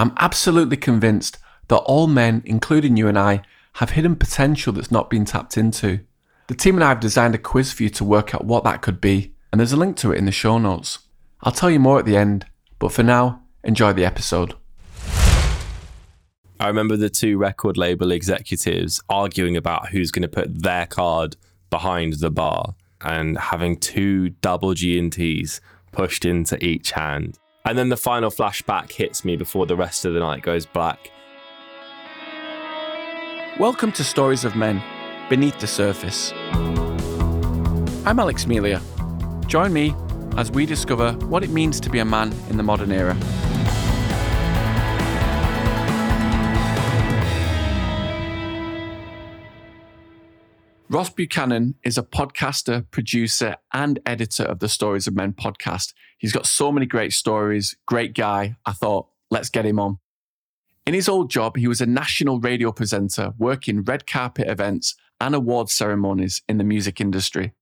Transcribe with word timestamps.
I'm 0.00 0.14
absolutely 0.16 0.78
convinced 0.78 1.36
that 1.68 1.76
all 1.76 2.06
men, 2.06 2.40
including 2.46 2.96
you 2.96 3.06
and 3.06 3.18
I, 3.18 3.42
have 3.74 3.90
hidden 3.90 4.16
potential 4.16 4.72
that's 4.72 4.90
not 4.90 5.10
been 5.10 5.26
tapped 5.26 5.58
into. 5.58 6.00
The 6.46 6.54
team 6.54 6.76
and 6.76 6.82
I 6.82 6.88
have 6.88 7.00
designed 7.00 7.34
a 7.34 7.38
quiz 7.38 7.70
for 7.70 7.82
you 7.82 7.90
to 7.90 8.04
work 8.04 8.34
out 8.34 8.46
what 8.46 8.64
that 8.64 8.80
could 8.80 8.98
be, 8.98 9.34
and 9.52 9.60
there's 9.60 9.74
a 9.74 9.76
link 9.76 9.98
to 9.98 10.10
it 10.10 10.16
in 10.16 10.24
the 10.24 10.32
show 10.32 10.56
notes. 10.56 11.00
I'll 11.42 11.52
tell 11.52 11.68
you 11.68 11.78
more 11.78 11.98
at 11.98 12.06
the 12.06 12.16
end, 12.16 12.46
but 12.78 12.92
for 12.92 13.02
now, 13.02 13.42
enjoy 13.62 13.92
the 13.92 14.06
episode. 14.06 14.54
I 16.58 16.68
remember 16.68 16.96
the 16.96 17.10
two 17.10 17.36
record 17.36 17.76
label 17.76 18.10
executives 18.10 19.02
arguing 19.10 19.54
about 19.54 19.90
who's 19.90 20.10
going 20.10 20.22
to 20.22 20.28
put 20.28 20.62
their 20.62 20.86
card 20.86 21.36
behind 21.68 22.14
the 22.20 22.30
bar 22.30 22.74
and 23.02 23.36
having 23.36 23.76
two 23.76 24.30
double 24.30 24.72
G&Ts 24.72 25.60
pushed 25.92 26.24
into 26.24 26.56
each 26.64 26.92
hand. 26.92 27.36
And 27.62 27.76
then 27.76 27.90
the 27.90 27.96
final 27.96 28.30
flashback 28.30 28.90
hits 28.90 29.22
me 29.22 29.36
before 29.36 29.66
the 29.66 29.76
rest 29.76 30.06
of 30.06 30.14
the 30.14 30.20
night 30.20 30.42
goes 30.42 30.64
black. 30.64 31.10
Welcome 33.58 33.92
to 33.92 34.02
Stories 34.02 34.44
of 34.46 34.56
Men 34.56 34.82
Beneath 35.28 35.60
the 35.60 35.66
Surface. 35.66 36.32
I'm 38.06 38.18
Alex 38.18 38.46
Melia. 38.46 38.80
Join 39.46 39.74
me 39.74 39.94
as 40.38 40.50
we 40.50 40.64
discover 40.64 41.12
what 41.26 41.44
it 41.44 41.50
means 41.50 41.80
to 41.80 41.90
be 41.90 41.98
a 41.98 42.04
man 42.04 42.32
in 42.48 42.56
the 42.56 42.62
modern 42.62 42.92
era. 42.92 43.14
Ross 50.92 51.08
Buchanan 51.08 51.76
is 51.84 51.96
a 51.96 52.02
podcaster, 52.02 52.84
producer, 52.90 53.54
and 53.72 54.00
editor 54.04 54.42
of 54.42 54.58
the 54.58 54.68
Stories 54.68 55.06
of 55.06 55.14
Men 55.14 55.32
podcast. 55.32 55.94
He's 56.18 56.32
got 56.32 56.46
so 56.46 56.72
many 56.72 56.84
great 56.84 57.12
stories, 57.12 57.76
great 57.86 58.12
guy. 58.12 58.56
I 58.66 58.72
thought, 58.72 59.06
let's 59.30 59.50
get 59.50 59.64
him 59.64 59.78
on. 59.78 60.00
In 60.84 60.94
his 60.94 61.08
old 61.08 61.30
job, 61.30 61.56
he 61.56 61.68
was 61.68 61.80
a 61.80 61.86
national 61.86 62.40
radio 62.40 62.72
presenter 62.72 63.34
working 63.38 63.84
red 63.84 64.04
carpet 64.04 64.48
events 64.48 64.96
and 65.20 65.32
award 65.32 65.70
ceremonies 65.70 66.42
in 66.48 66.58
the 66.58 66.64
music 66.64 67.00
industry. 67.00 67.52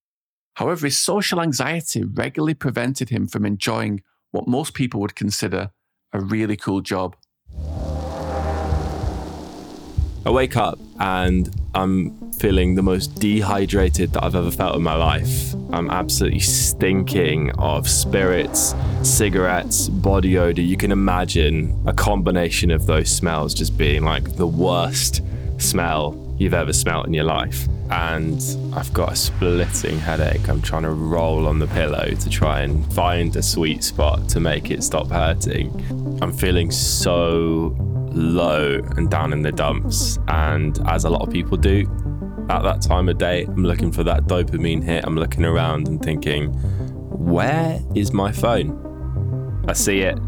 However, 0.55 0.87
his 0.87 0.97
social 0.97 1.43
anxiety 1.43 2.05
regularly 2.05 2.55
prevented 2.55 3.11
him 3.11 3.27
from 3.27 3.45
enjoying 3.45 4.01
what 4.31 4.49
most 4.49 4.73
people 4.73 5.03
would 5.03 5.15
consider 5.15 5.71
a 6.15 6.21
really 6.21 6.57
cool 6.57 6.81
job. 6.81 7.15
I 10.27 10.31
wake 10.31 10.57
up 10.57 10.79
and 10.99 11.49
I'm 11.75 12.33
feeling 12.33 12.75
the 12.75 12.83
most 12.83 13.15
dehydrated 13.21 14.13
that 14.13 14.25
I've 14.25 14.35
ever 14.35 14.51
felt 14.51 14.77
in 14.77 14.83
my 14.83 14.95
life. 14.95 15.55
I'm 15.73 15.91
absolutely 15.91 16.41
stinking 16.41 17.53
of 17.53 17.89
spirits, 17.89 18.75
cigarettes, 19.03 19.89
body 19.89 20.39
odor. 20.39 20.63
You 20.63 20.77
can 20.77 20.93
imagine 20.93 21.81
a 21.87 21.93
combination 21.93 22.71
of 22.71 22.87
those 22.87 23.09
smells 23.09 23.55
just 23.55 23.77
being 23.79 24.03
like 24.03 24.37
the 24.37 24.47
worst 24.47 25.23
smell 25.59 26.25
you've 26.39 26.55
ever 26.55 26.73
smelt 26.73 27.07
in 27.07 27.15
your 27.15 27.25
life. 27.25 27.69
And 27.91 28.43
I've 28.75 28.93
got 28.93 29.13
a 29.13 29.17
splitting 29.17 29.99
headache. 29.99 30.49
I'm 30.49 30.61
trying 30.61 30.83
to 30.83 30.91
roll 30.91 31.47
on 31.47 31.59
the 31.59 31.67
pillow 31.69 32.07
to 32.09 32.31
try 32.31 32.61
and 32.61 32.93
find 32.93 33.35
a 33.37 33.43
sweet 33.43 33.83
spot 33.83 34.29
to 34.31 34.41
make 34.41 34.71
it 34.71 34.83
stop 34.83 35.09
hurting. 35.09 36.19
I'm 36.21 36.33
feeling 36.33 36.71
so 36.71 37.75
low 38.19 38.81
and 38.97 39.11
down 39.11 39.33
in 39.33 39.43
the 39.43 39.53
dumps. 39.53 40.19
And 40.29 40.79
as 40.89 41.05
a 41.05 41.11
lot 41.11 41.23
of 41.23 41.33
people 41.33 41.57
do 41.57 41.83
at 42.51 42.63
that 42.63 42.83
time 42.83 43.09
of 43.09 43.19
day, 43.19 43.45
I'm 43.45 43.65
looking 43.65 43.93
for 43.93 44.03
that 44.05 44.25
dopamine 44.25 44.83
hit. 44.83 45.05
I'm 45.05 45.17
looking 45.17 45.45
around 45.45 45.89
and 45.89 46.03
thinking, 46.03 46.53
where 47.11 47.81
is 47.95 48.13
my 48.13 48.33
phone? 48.33 49.65
I 49.69 49.73
see 49.73 50.01
it. 50.01 50.19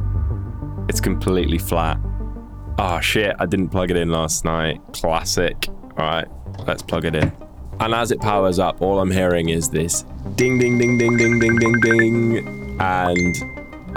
It's 0.89 1.01
completely 1.01 1.59
flat. 1.59 1.99
Oh 2.79 3.01
shit, 3.01 3.35
I 3.39 3.47
didn't 3.47 3.69
plug 3.69 3.91
it 3.91 3.97
in 3.97 4.11
last 4.11 4.45
night. 4.45 4.81
Classic. 4.93 5.69
All 5.69 6.07
right, 6.07 6.27
let's 6.67 6.83
plug 6.83 7.05
it 7.05 7.15
in. 7.15 7.33
And 7.81 7.95
as 7.95 8.11
it 8.11 8.21
powers 8.21 8.59
up, 8.59 8.83
all 8.83 9.01
I'm 9.01 9.11
hearing 9.11 9.49
is 9.49 9.69
this 9.71 10.05
ding, 10.35 10.59
ding, 10.59 10.79
ding, 10.79 10.99
ding, 10.99 11.17
ding, 11.17 11.39
ding, 11.39 11.57
ding, 11.59 11.81
ding. 11.81 12.81
And 12.81 13.37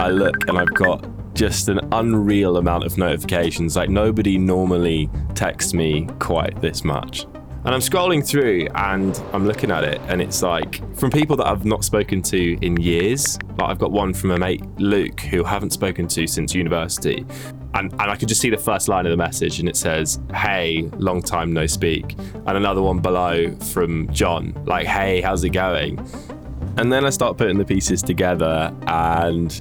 I 0.00 0.08
look 0.08 0.48
and 0.48 0.58
I've 0.58 0.72
got 0.74 1.04
just 1.34 1.68
an 1.68 1.80
unreal 1.92 2.56
amount 2.56 2.84
of 2.84 2.96
notifications. 2.96 3.76
Like 3.76 3.90
nobody 3.90 4.38
normally 4.38 5.10
texts 5.34 5.74
me 5.74 6.08
quite 6.18 6.60
this 6.60 6.84
much. 6.84 7.26
And 7.64 7.74
I'm 7.74 7.80
scrolling 7.80 8.26
through 8.26 8.68
and 8.74 9.18
I'm 9.32 9.46
looking 9.46 9.70
at 9.70 9.84
it, 9.84 9.98
and 10.08 10.20
it's 10.20 10.42
like 10.42 10.82
from 10.98 11.10
people 11.10 11.34
that 11.38 11.46
I've 11.46 11.64
not 11.64 11.82
spoken 11.82 12.20
to 12.22 12.58
in 12.60 12.78
years. 12.78 13.38
Like 13.58 13.70
I've 13.70 13.78
got 13.78 13.90
one 13.90 14.12
from 14.12 14.32
a 14.32 14.38
mate, 14.38 14.62
Luke, 14.78 15.18
who 15.20 15.46
I 15.46 15.48
haven't 15.48 15.70
spoken 15.70 16.06
to 16.08 16.26
since 16.26 16.54
university. 16.54 17.24
And, 17.72 17.90
and 17.92 18.02
I 18.02 18.16
could 18.16 18.28
just 18.28 18.42
see 18.42 18.50
the 18.50 18.58
first 18.58 18.86
line 18.86 19.06
of 19.06 19.10
the 19.10 19.16
message, 19.16 19.60
and 19.60 19.68
it 19.68 19.76
says, 19.76 20.20
Hey, 20.34 20.90
long 20.98 21.22
time 21.22 21.54
no 21.54 21.66
speak. 21.66 22.14
And 22.34 22.50
another 22.50 22.82
one 22.82 23.00
below 23.00 23.56
from 23.56 24.12
John, 24.12 24.52
like, 24.66 24.86
Hey, 24.86 25.22
how's 25.22 25.42
it 25.42 25.50
going? 25.50 25.98
And 26.76 26.92
then 26.92 27.06
I 27.06 27.10
start 27.10 27.38
putting 27.38 27.56
the 27.56 27.64
pieces 27.64 28.02
together, 28.02 28.76
and 28.88 29.58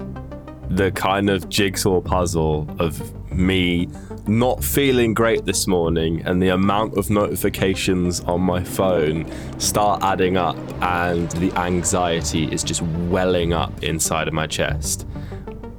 the 0.69 0.91
kind 0.91 1.29
of 1.29 1.49
jigsaw 1.49 2.01
puzzle 2.01 2.67
of 2.79 3.13
me 3.31 3.87
not 4.27 4.63
feeling 4.63 5.13
great 5.13 5.43
this 5.45 5.67
morning 5.67 6.21
and 6.25 6.41
the 6.41 6.49
amount 6.49 6.97
of 6.97 7.09
notifications 7.09 8.21
on 8.21 8.41
my 8.41 8.63
phone 8.63 9.29
start 9.59 10.01
adding 10.01 10.37
up 10.37 10.57
and 10.81 11.29
the 11.31 11.51
anxiety 11.53 12.45
is 12.45 12.63
just 12.63 12.81
welling 12.81 13.53
up 13.53 13.83
inside 13.83 14.27
of 14.27 14.33
my 14.33 14.47
chest. 14.47 15.05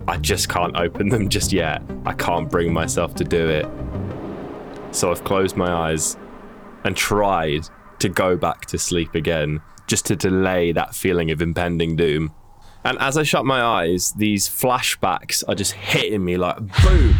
I 0.06 0.18
just 0.18 0.50
can't 0.50 0.76
open 0.76 1.08
them 1.08 1.30
just 1.30 1.52
yet. 1.52 1.82
I 2.04 2.12
can't 2.12 2.50
bring 2.50 2.72
myself 2.72 3.14
to 3.16 3.24
do 3.24 3.48
it. 3.48 3.66
So 4.94 5.10
I've 5.10 5.24
closed 5.24 5.56
my 5.56 5.72
eyes 5.72 6.16
and 6.84 6.94
tried 6.94 7.66
to 8.00 8.08
go 8.10 8.36
back 8.36 8.66
to 8.66 8.78
sleep 8.78 9.14
again 9.14 9.62
just 9.86 10.04
to 10.06 10.16
delay 10.16 10.72
that 10.72 10.94
feeling 10.94 11.30
of 11.30 11.40
impending 11.40 11.96
doom. 11.96 12.34
And 12.86 12.98
as 12.98 13.16
I 13.16 13.22
shut 13.22 13.46
my 13.46 13.62
eyes, 13.62 14.12
these 14.12 14.46
flashbacks 14.46 15.42
are 15.48 15.54
just 15.54 15.72
hitting 15.72 16.22
me 16.22 16.36
like 16.36 16.58
boom. 16.82 17.14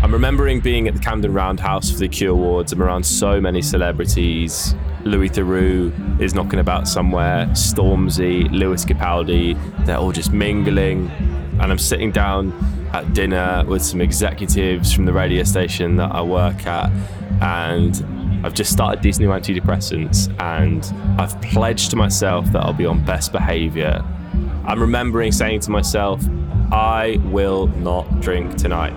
I'm 0.00 0.12
remembering 0.12 0.60
being 0.60 0.86
at 0.86 0.94
the 0.94 1.00
Camden 1.00 1.32
Roundhouse 1.32 1.90
for 1.90 1.98
the 1.98 2.06
Q 2.06 2.30
Awards. 2.30 2.72
I'm 2.72 2.80
around 2.80 3.04
so 3.04 3.40
many 3.40 3.60
celebrities. 3.60 4.76
Louis 5.02 5.28
Theroux 5.28 6.20
is 6.20 6.34
knocking 6.34 6.60
about 6.60 6.86
somewhere. 6.86 7.46
Stormzy, 7.46 8.48
Lewis 8.52 8.84
Capaldi, 8.84 9.58
they're 9.84 9.96
all 9.96 10.12
just 10.12 10.32
mingling. 10.32 11.08
And 11.60 11.62
I'm 11.62 11.78
sitting 11.78 12.12
down 12.12 12.52
at 12.92 13.12
dinner 13.12 13.64
with 13.66 13.82
some 13.82 14.00
executives 14.00 14.92
from 14.92 15.04
the 15.04 15.12
radio 15.12 15.42
station 15.42 15.96
that 15.96 16.12
I 16.14 16.22
work 16.22 16.64
at. 16.64 16.92
And 17.42 18.46
I've 18.46 18.54
just 18.54 18.70
started 18.70 19.02
these 19.02 19.18
new 19.18 19.30
antidepressants. 19.30 20.32
And 20.40 20.84
I've 21.20 21.40
pledged 21.42 21.90
to 21.90 21.96
myself 21.96 22.46
that 22.52 22.62
I'll 22.62 22.72
be 22.72 22.86
on 22.86 23.04
best 23.04 23.32
behavior 23.32 24.04
I'm 24.68 24.82
remembering 24.82 25.32
saying 25.32 25.60
to 25.60 25.70
myself, 25.70 26.22
I 26.70 27.18
will 27.24 27.68
not 27.68 28.20
drink 28.20 28.58
tonight. 28.58 28.92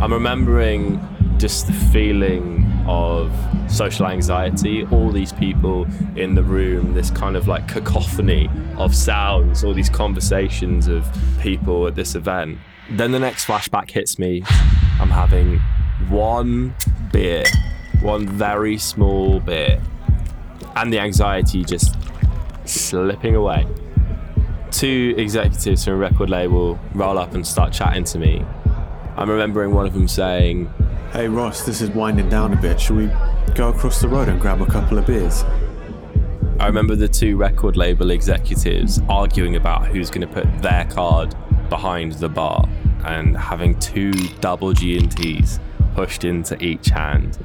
I'm 0.00 0.10
remembering 0.10 0.98
just 1.36 1.66
the 1.66 1.74
feeling 1.92 2.66
of 2.88 3.30
social 3.68 4.06
anxiety, 4.06 4.86
all 4.86 5.12
these 5.12 5.30
people 5.30 5.86
in 6.16 6.34
the 6.34 6.42
room, 6.42 6.94
this 6.94 7.10
kind 7.10 7.36
of 7.36 7.46
like 7.46 7.68
cacophony 7.68 8.48
of 8.78 8.94
sounds, 8.94 9.64
all 9.64 9.74
these 9.74 9.90
conversations 9.90 10.88
of 10.88 11.06
people 11.42 11.86
at 11.86 11.94
this 11.94 12.14
event. 12.14 12.56
Then 12.92 13.12
the 13.12 13.20
next 13.20 13.46
flashback 13.46 13.90
hits 13.90 14.18
me. 14.18 14.42
I'm 14.98 15.10
having 15.10 15.58
one 16.08 16.74
beer, 17.12 17.44
one 18.00 18.26
very 18.26 18.78
small 18.78 19.40
beer, 19.40 19.78
and 20.74 20.90
the 20.90 21.00
anxiety 21.00 21.64
just 21.64 21.96
slipping 22.64 23.36
away 23.36 23.66
two 24.72 25.14
executives 25.18 25.84
from 25.84 25.94
a 25.94 25.96
record 25.96 26.30
label 26.30 26.78
roll 26.94 27.18
up 27.18 27.34
and 27.34 27.46
start 27.46 27.72
chatting 27.72 28.04
to 28.04 28.18
me. 28.18 28.44
I'm 29.16 29.28
remembering 29.28 29.74
one 29.74 29.86
of 29.86 29.92
them 29.92 30.08
saying, 30.08 30.72
Hey 31.12 31.28
Ross, 31.28 31.64
this 31.64 31.82
is 31.82 31.90
winding 31.90 32.30
down 32.30 32.52
a 32.54 32.56
bit. 32.56 32.80
Shall 32.80 32.96
we 32.96 33.10
go 33.54 33.68
across 33.68 34.00
the 34.00 34.08
road 34.08 34.28
and 34.28 34.40
grab 34.40 34.62
a 34.62 34.66
couple 34.66 34.96
of 34.96 35.06
beers? 35.06 35.44
I 36.58 36.66
remember 36.66 36.96
the 36.96 37.08
two 37.08 37.36
record 37.36 37.76
label 37.76 38.10
executives 38.10 39.00
arguing 39.08 39.56
about 39.56 39.86
who's 39.88 40.10
going 40.10 40.26
to 40.26 40.32
put 40.32 40.62
their 40.62 40.86
card 40.86 41.34
behind 41.68 42.12
the 42.12 42.28
bar 42.28 42.66
and 43.04 43.36
having 43.36 43.78
two 43.78 44.12
double 44.40 44.72
G&Ts 44.72 45.60
pushed 45.94 46.24
into 46.24 46.60
each 46.64 46.88
hand. 46.88 47.38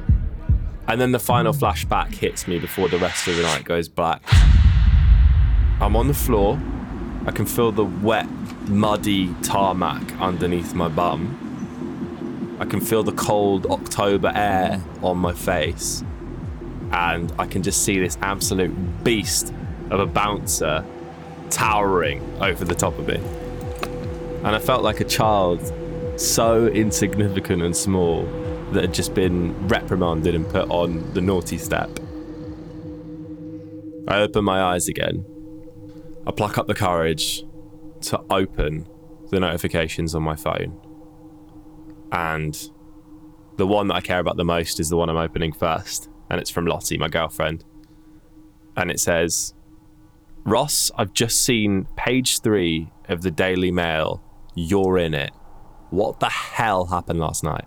And 0.88 1.02
then 1.02 1.12
the 1.12 1.20
final 1.20 1.52
flashback 1.52 2.14
hits 2.16 2.48
me 2.48 2.60
before 2.60 2.88
the 2.88 2.98
rest 3.00 3.28
of 3.28 3.36
the 3.36 3.42
night 3.42 3.66
goes 3.66 3.90
black. 3.90 4.22
I'm 5.82 5.96
on 5.96 6.08
the 6.08 6.14
floor 6.14 6.60
I 7.28 7.32
can 7.32 7.46
feel 7.46 7.74
the 7.74 7.84
wet, 7.84 8.30
muddy 8.70 9.36
tarmac 9.44 10.14
underneath 10.22 10.74
my 10.74 10.88
bum. 10.88 12.58
I 12.58 12.66
can 12.66 12.80
feel 12.80 13.04
the 13.04 13.12
cold 13.12 13.66
October 13.66 14.32
air 14.34 14.82
on 15.04 15.18
my 15.18 15.34
face. 15.34 16.06
And 16.94 17.34
I 17.38 17.46
can 17.46 17.64
just 17.64 17.84
see 17.84 18.00
this 18.00 18.18
absolute 18.22 19.04
beast 19.04 19.54
of 19.90 20.00
a 20.00 20.06
bouncer 20.06 20.86
towering 21.50 22.24
over 22.42 22.64
the 22.64 22.76
top 22.76 22.98
of 22.98 23.08
me. 23.08 23.18
And 24.46 24.56
I 24.56 24.60
felt 24.60 24.84
like 24.84 25.02
a 25.02 25.06
child 25.06 25.74
so 26.16 26.68
insignificant 26.68 27.62
and 27.62 27.76
small 27.76 28.24
that 28.72 28.84
had 28.84 28.94
just 28.94 29.14
been 29.14 29.68
reprimanded 29.68 30.34
and 30.34 30.48
put 30.48 30.70
on 30.70 31.14
the 31.14 31.20
naughty 31.20 31.58
step. 31.58 31.90
I 34.08 34.22
open 34.22 34.46
my 34.46 34.62
eyes 34.62 34.88
again. 34.88 35.26
I 36.28 36.32
pluck 36.32 36.58
up 36.58 36.68
the 36.68 36.76
courage 36.76 37.46
to 38.02 38.22
open 38.30 38.86
the 39.30 39.40
notifications 39.40 40.14
on 40.14 40.24
my 40.24 40.36
phone. 40.36 40.78
And 42.12 42.70
the 43.56 43.66
one 43.66 43.88
that 43.88 43.96
I 43.96 44.02
care 44.02 44.20
about 44.20 44.36
the 44.36 44.44
most 44.44 44.82
is 44.82 44.90
the 44.90 44.98
one 44.98 45.10
I'm 45.10 45.16
opening 45.16 45.54
first. 45.54 46.10
And 46.30 46.42
it's 46.42 46.50
from 46.50 46.66
Lottie, 46.66 46.98
my 46.98 47.08
girlfriend. 47.08 47.64
And 48.76 48.92
it 48.92 49.00
says, 49.00 49.54
Ross, 50.44 50.92
I've 50.98 51.14
just 51.14 51.44
seen 51.44 51.88
page 51.96 52.42
three 52.42 52.92
of 53.08 53.22
the 53.22 53.32
Daily 53.32 53.72
Mail. 53.72 54.22
You're 54.54 54.98
in 54.98 55.14
it. 55.14 55.32
What 55.92 56.20
the 56.20 56.30
hell 56.30 56.88
happened 56.88 57.20
last 57.20 57.42
night? 57.42 57.66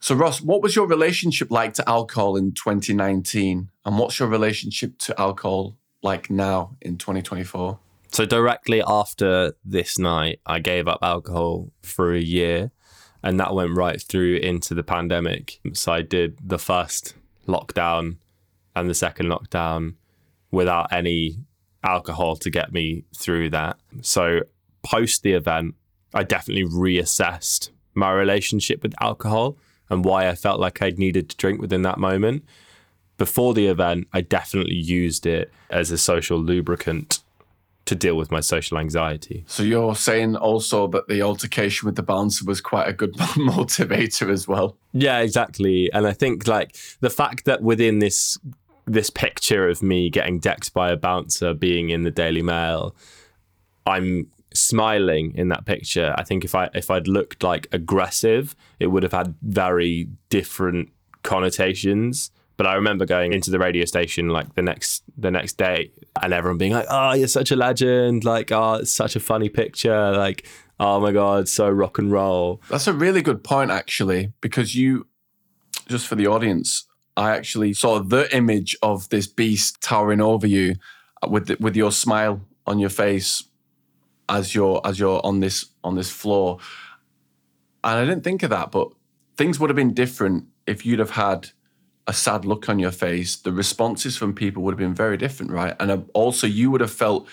So, 0.00 0.14
Ross, 0.14 0.40
what 0.40 0.62
was 0.62 0.74
your 0.74 0.86
relationship 0.86 1.50
like 1.50 1.74
to 1.74 1.86
alcohol 1.86 2.36
in 2.36 2.52
2019? 2.52 3.68
And 3.84 3.98
what's 3.98 4.18
your 4.18 4.28
relationship 4.28 4.98
to 4.98 5.20
alcohol 5.20 5.76
like 6.02 6.30
now 6.30 6.76
in 6.80 6.98
2024? 6.98 7.78
So, 8.12 8.26
directly 8.26 8.82
after 8.86 9.54
this 9.64 9.98
night, 9.98 10.40
I 10.44 10.58
gave 10.58 10.86
up 10.86 10.98
alcohol 11.02 11.72
for 11.82 12.14
a 12.14 12.20
year, 12.20 12.70
and 13.22 13.40
that 13.40 13.54
went 13.54 13.74
right 13.74 14.00
through 14.00 14.36
into 14.36 14.74
the 14.74 14.82
pandemic. 14.82 15.60
So, 15.72 15.92
I 15.92 16.02
did 16.02 16.38
the 16.44 16.58
first 16.58 17.14
lockdown 17.48 18.18
and 18.76 18.88
the 18.88 18.94
second 18.94 19.26
lockdown 19.26 19.94
without 20.50 20.92
any 20.92 21.38
alcohol 21.82 22.36
to 22.36 22.50
get 22.50 22.72
me 22.72 23.04
through 23.16 23.50
that. 23.50 23.78
So, 24.02 24.40
post 24.82 25.22
the 25.22 25.32
event, 25.32 25.74
I 26.12 26.22
definitely 26.22 26.64
reassessed 26.64 27.70
my 27.94 28.12
relationship 28.12 28.82
with 28.82 28.94
alcohol 29.00 29.56
and 29.88 30.04
why 30.04 30.28
I 30.28 30.34
felt 30.34 30.60
like 30.60 30.82
I'd 30.82 30.98
needed 30.98 31.30
to 31.30 31.36
drink 31.36 31.60
within 31.60 31.82
that 31.82 31.98
moment. 31.98 32.44
Before 33.22 33.54
the 33.54 33.68
event, 33.68 34.08
I 34.12 34.20
definitely 34.20 34.74
used 34.74 35.26
it 35.26 35.52
as 35.70 35.92
a 35.92 35.96
social 35.96 36.40
lubricant 36.40 37.20
to 37.84 37.94
deal 37.94 38.16
with 38.16 38.32
my 38.32 38.40
social 38.40 38.78
anxiety. 38.78 39.44
So 39.46 39.62
you're 39.62 39.94
saying 39.94 40.34
also 40.34 40.88
that 40.88 41.06
the 41.06 41.22
altercation 41.22 41.86
with 41.86 41.94
the 41.94 42.02
bouncer 42.02 42.44
was 42.44 42.60
quite 42.60 42.88
a 42.88 42.92
good 42.92 43.12
motivator 43.36 44.28
as 44.28 44.48
well. 44.48 44.76
Yeah, 44.92 45.20
exactly. 45.20 45.88
And 45.92 46.04
I 46.04 46.12
think 46.14 46.48
like 46.48 46.76
the 46.98 47.10
fact 47.10 47.44
that 47.44 47.62
within 47.62 48.00
this 48.00 48.40
this 48.86 49.08
picture 49.08 49.68
of 49.68 49.84
me 49.84 50.10
getting 50.10 50.40
decked 50.40 50.74
by 50.74 50.90
a 50.90 50.96
bouncer 50.96 51.54
being 51.54 51.90
in 51.90 52.02
the 52.02 52.10
Daily 52.10 52.42
Mail, 52.42 52.92
I'm 53.86 54.32
smiling 54.52 55.32
in 55.36 55.46
that 55.50 55.64
picture. 55.64 56.12
I 56.18 56.24
think 56.24 56.44
if 56.44 56.56
I 56.56 56.70
if 56.74 56.90
I'd 56.90 57.06
looked 57.06 57.44
like 57.44 57.68
aggressive, 57.70 58.56
it 58.80 58.88
would 58.88 59.04
have 59.04 59.12
had 59.12 59.36
very 59.42 60.08
different 60.28 60.88
connotations. 61.22 62.32
But 62.56 62.66
I 62.66 62.74
remember 62.74 63.06
going 63.06 63.32
into 63.32 63.50
the 63.50 63.58
radio 63.58 63.84
station 63.84 64.28
like 64.28 64.54
the 64.54 64.62
next 64.62 65.02
the 65.16 65.30
next 65.30 65.54
day 65.54 65.90
and 66.22 66.32
everyone 66.32 66.58
being 66.58 66.72
like, 66.72 66.86
Oh, 66.90 67.12
you're 67.12 67.28
such 67.28 67.50
a 67.50 67.56
legend, 67.56 68.24
like, 68.24 68.52
oh, 68.52 68.74
it's 68.74 68.92
such 68.92 69.16
a 69.16 69.20
funny 69.20 69.48
picture, 69.48 70.12
like, 70.12 70.46
oh 70.78 71.00
my 71.00 71.12
god, 71.12 71.48
so 71.48 71.68
rock 71.68 71.98
and 71.98 72.12
roll. 72.12 72.60
That's 72.68 72.86
a 72.86 72.92
really 72.92 73.22
good 73.22 73.42
point 73.42 73.70
actually, 73.70 74.32
because 74.40 74.74
you 74.74 75.06
just 75.88 76.06
for 76.06 76.14
the 76.14 76.26
audience, 76.26 76.86
I 77.16 77.30
actually 77.30 77.74
saw 77.74 78.00
the 78.00 78.34
image 78.34 78.76
of 78.82 79.08
this 79.10 79.26
beast 79.26 79.80
towering 79.80 80.20
over 80.20 80.46
you 80.46 80.76
uh, 81.22 81.28
with 81.28 81.46
the, 81.46 81.56
with 81.60 81.76
your 81.76 81.92
smile 81.92 82.40
on 82.66 82.78
your 82.78 82.90
face 82.90 83.44
as 84.28 84.54
you're 84.54 84.80
as 84.84 84.98
you're 84.98 85.24
on 85.24 85.40
this 85.40 85.66
on 85.84 85.94
this 85.94 86.10
floor. 86.10 86.58
And 87.84 87.98
I 87.98 88.04
didn't 88.04 88.24
think 88.24 88.42
of 88.42 88.50
that, 88.50 88.70
but 88.70 88.88
things 89.36 89.58
would 89.58 89.68
have 89.70 89.76
been 89.76 89.94
different 89.94 90.46
if 90.66 90.86
you'd 90.86 91.00
have 91.00 91.10
had 91.10 91.50
a 92.06 92.12
sad 92.12 92.44
look 92.44 92.68
on 92.68 92.78
your 92.78 92.90
face. 92.90 93.36
The 93.36 93.52
responses 93.52 94.16
from 94.16 94.34
people 94.34 94.62
would 94.62 94.72
have 94.72 94.78
been 94.78 94.94
very 94.94 95.16
different, 95.16 95.52
right? 95.52 95.74
And 95.78 95.90
uh, 95.90 95.98
also, 96.14 96.46
you 96.46 96.70
would 96.70 96.80
have 96.80 96.92
felt 96.92 97.28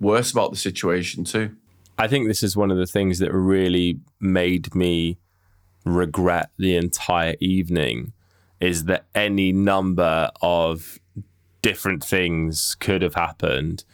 worse 0.00 0.30
about 0.30 0.50
the 0.50 0.56
situation 0.56 1.24
too. 1.24 1.56
I 1.98 2.06
think 2.06 2.28
this 2.28 2.42
is 2.42 2.56
one 2.56 2.70
of 2.70 2.78
the 2.78 2.86
things 2.86 3.18
that 3.18 3.32
really 3.32 4.00
made 4.20 4.74
me 4.74 5.18
regret 5.84 6.50
the 6.58 6.76
entire 6.76 7.34
evening 7.40 8.12
is 8.60 8.84
that 8.84 9.06
any 9.14 9.52
number 9.52 10.30
of 10.42 10.98
different 11.62 12.04
things 12.04 12.76
could 12.78 13.02
have 13.02 13.14
happened 13.14 13.84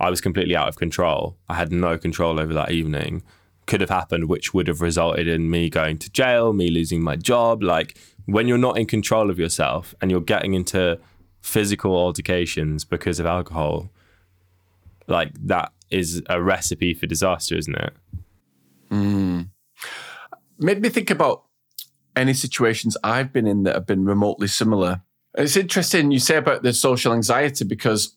I 0.00 0.08
was 0.08 0.22
completely 0.22 0.56
out 0.56 0.66
of 0.66 0.76
control. 0.76 1.36
I 1.48 1.54
had 1.54 1.70
no 1.70 1.98
control 1.98 2.40
over 2.40 2.54
that 2.54 2.70
evening. 2.72 3.22
Could 3.70 3.80
have 3.80 3.90
happened, 3.90 4.28
which 4.28 4.52
would 4.52 4.66
have 4.66 4.80
resulted 4.80 5.28
in 5.28 5.48
me 5.48 5.70
going 5.70 5.98
to 5.98 6.10
jail, 6.10 6.52
me 6.52 6.70
losing 6.70 7.04
my 7.04 7.14
job. 7.14 7.62
Like 7.62 7.96
when 8.26 8.48
you're 8.48 8.58
not 8.58 8.76
in 8.76 8.84
control 8.84 9.30
of 9.30 9.38
yourself 9.38 9.94
and 10.00 10.10
you're 10.10 10.20
getting 10.20 10.54
into 10.54 10.98
physical 11.40 11.94
altercations 11.94 12.84
because 12.84 13.20
of 13.20 13.26
alcohol, 13.26 13.88
like 15.06 15.30
that 15.46 15.72
is 15.88 16.20
a 16.28 16.42
recipe 16.42 16.94
for 16.94 17.06
disaster, 17.06 17.56
isn't 17.56 17.76
it? 17.76 17.92
Mm. 18.90 19.50
Made 20.58 20.82
me 20.82 20.88
think 20.88 21.08
about 21.08 21.44
any 22.16 22.34
situations 22.34 22.96
I've 23.04 23.32
been 23.32 23.46
in 23.46 23.62
that 23.62 23.76
have 23.76 23.86
been 23.86 24.04
remotely 24.04 24.48
similar. 24.48 25.02
It's 25.34 25.56
interesting 25.56 26.10
you 26.10 26.18
say 26.18 26.38
about 26.38 26.64
the 26.64 26.72
social 26.72 27.12
anxiety 27.12 27.64
because 27.64 28.16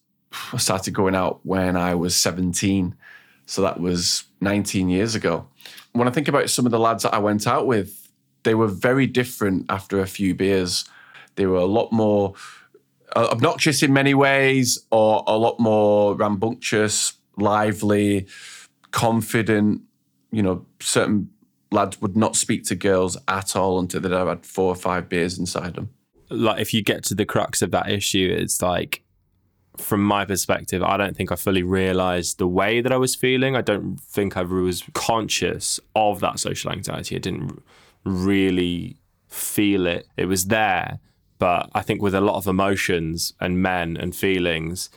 I 0.51 0.57
started 0.57 0.95
going 0.95 1.13
out 1.13 1.41
when 1.44 1.77
I 1.77 1.94
was 1.94 2.15
17. 2.15 2.95
So 3.45 3.61
that 3.61 3.79
was 3.79 4.23
19 4.41 4.89
years 4.89 5.15
ago. 5.15 5.47
When 5.91 6.07
I 6.07 6.11
think 6.11 6.27
about 6.27 6.49
some 6.49 6.65
of 6.65 6.71
the 6.71 6.79
lads 6.79 7.03
that 7.03 7.13
I 7.13 7.19
went 7.19 7.45
out 7.47 7.67
with, 7.67 8.09
they 8.43 8.55
were 8.55 8.67
very 8.67 9.07
different 9.07 9.65
after 9.69 9.99
a 9.99 10.07
few 10.07 10.35
beers. 10.35 10.85
They 11.35 11.45
were 11.45 11.57
a 11.57 11.65
lot 11.65 11.91
more 11.91 12.33
uh, 13.15 13.27
obnoxious 13.31 13.83
in 13.83 13.93
many 13.93 14.13
ways, 14.13 14.85
or 14.91 15.23
a 15.27 15.37
lot 15.37 15.59
more 15.59 16.15
rambunctious, 16.15 17.13
lively, 17.37 18.27
confident. 18.91 19.81
You 20.31 20.43
know, 20.43 20.65
certain 20.79 21.29
lads 21.71 22.01
would 22.01 22.17
not 22.17 22.35
speak 22.35 22.63
to 22.65 22.75
girls 22.75 23.17
at 23.27 23.55
all 23.55 23.79
until 23.79 24.01
they'd 24.01 24.11
had 24.11 24.45
four 24.45 24.69
or 24.69 24.75
five 24.75 25.09
beers 25.09 25.37
inside 25.37 25.75
them. 25.75 25.89
Like, 26.29 26.59
if 26.59 26.73
you 26.73 26.81
get 26.81 27.03
to 27.05 27.15
the 27.15 27.25
crux 27.25 27.61
of 27.61 27.71
that 27.71 27.89
issue, 27.89 28.35
it's 28.35 28.61
like 28.61 29.02
from 29.77 30.03
my 30.03 30.25
perspective, 30.25 30.83
I 30.83 30.97
don't 30.97 31.15
think 31.15 31.31
I 31.31 31.35
fully 31.35 31.63
realized 31.63 32.37
the 32.37 32.47
way 32.47 32.81
that 32.81 32.91
I 32.91 32.97
was 32.97 33.15
feeling. 33.15 33.55
I 33.55 33.61
don't 33.61 33.99
think 33.99 34.37
I 34.37 34.41
was 34.43 34.83
conscious 34.93 35.79
of 35.95 36.19
that 36.19 36.39
social 36.39 36.71
anxiety. 36.71 37.15
I 37.15 37.19
didn't 37.19 37.62
really 38.03 38.98
feel 39.27 39.88
it. 39.88 40.07
It 40.15 40.25
was 40.25 40.45
there. 40.45 41.00
But 41.39 41.69
I 41.74 41.81
think 41.81 42.01
with 42.01 42.15
a 42.15 42.21
lot 42.21 42.36
of 42.36 42.48
emotions 42.48 43.33
and 43.39 43.62
men 43.62 43.98
and 43.98 44.15
feelings, 44.15 44.89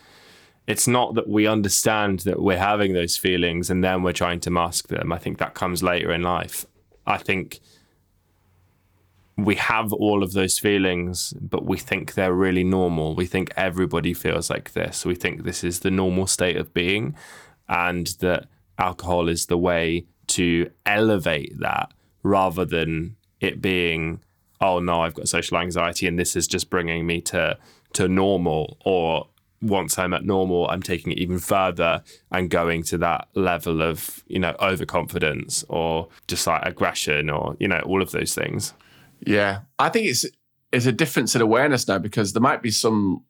it's 0.66 0.86
not 0.86 1.14
that 1.14 1.28
we 1.28 1.46
understand 1.46 2.20
that 2.20 2.42
we're 2.42 2.58
having 2.58 2.92
those 2.92 3.16
feelings 3.16 3.70
and 3.70 3.82
then 3.82 4.02
we're 4.02 4.12
trying 4.12 4.40
to 4.40 4.50
mask 4.50 4.88
them. 4.88 5.12
I 5.12 5.18
think 5.18 5.38
that 5.38 5.54
comes 5.54 5.82
later 5.82 6.12
in 6.12 6.22
life. 6.22 6.66
I 7.06 7.18
think 7.18 7.60
we 9.36 9.56
have 9.56 9.92
all 9.92 10.22
of 10.22 10.32
those 10.32 10.58
feelings, 10.58 11.34
but 11.40 11.66
we 11.66 11.76
think 11.76 12.14
they're 12.14 12.32
really 12.32 12.64
normal. 12.64 13.14
We 13.14 13.26
think 13.26 13.52
everybody 13.56 14.14
feels 14.14 14.48
like 14.48 14.72
this. 14.72 15.04
We 15.04 15.14
think 15.14 15.42
this 15.42 15.62
is 15.62 15.80
the 15.80 15.90
normal 15.90 16.26
state 16.26 16.56
of 16.56 16.72
being, 16.72 17.14
and 17.68 18.06
that 18.20 18.46
alcohol 18.78 19.28
is 19.28 19.46
the 19.46 19.58
way 19.58 20.06
to 20.28 20.70
elevate 20.86 21.58
that 21.60 21.92
rather 22.22 22.64
than 22.64 23.16
it 23.40 23.60
being, 23.60 24.20
oh 24.60 24.78
no, 24.80 25.02
I've 25.02 25.14
got 25.14 25.28
social 25.28 25.58
anxiety 25.58 26.06
and 26.06 26.18
this 26.18 26.34
is 26.34 26.46
just 26.46 26.70
bringing 26.70 27.06
me 27.06 27.20
to 27.22 27.58
to 27.92 28.08
normal 28.08 28.76
or 28.84 29.28
once 29.62 29.98
I'm 29.98 30.12
at 30.12 30.24
normal, 30.24 30.68
I'm 30.68 30.82
taking 30.82 31.12
it 31.12 31.18
even 31.18 31.38
further 31.38 32.02
and 32.30 32.50
going 32.50 32.82
to 32.84 32.98
that 32.98 33.28
level 33.34 33.80
of, 33.80 34.22
you 34.26 34.38
know, 34.38 34.54
overconfidence 34.60 35.64
or 35.68 36.08
just 36.28 36.46
like 36.46 36.62
aggression 36.64 37.30
or, 37.30 37.56
you 37.58 37.68
know, 37.68 37.80
all 37.80 38.02
of 38.02 38.10
those 38.10 38.34
things. 38.34 38.74
Yeah, 39.20 39.60
I 39.78 39.88
think 39.88 40.06
it's 40.06 40.24
it's 40.72 40.86
a 40.86 40.92
difference 40.92 41.34
in 41.34 41.40
awareness 41.42 41.88
now 41.88 41.98
because 41.98 42.32
there 42.32 42.42
might 42.42 42.62
be 42.62 42.70
some 42.70 43.24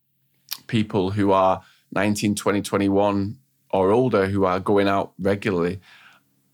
people 0.67 1.11
who 1.11 1.33
are 1.33 1.63
19, 1.93 2.35
20, 2.35 2.63
21 2.63 3.39
or 3.71 3.91
older 3.91 4.27
who 4.27 4.45
are 4.45 4.59
going 4.59 4.89
out 4.89 5.13
regularly 5.19 5.81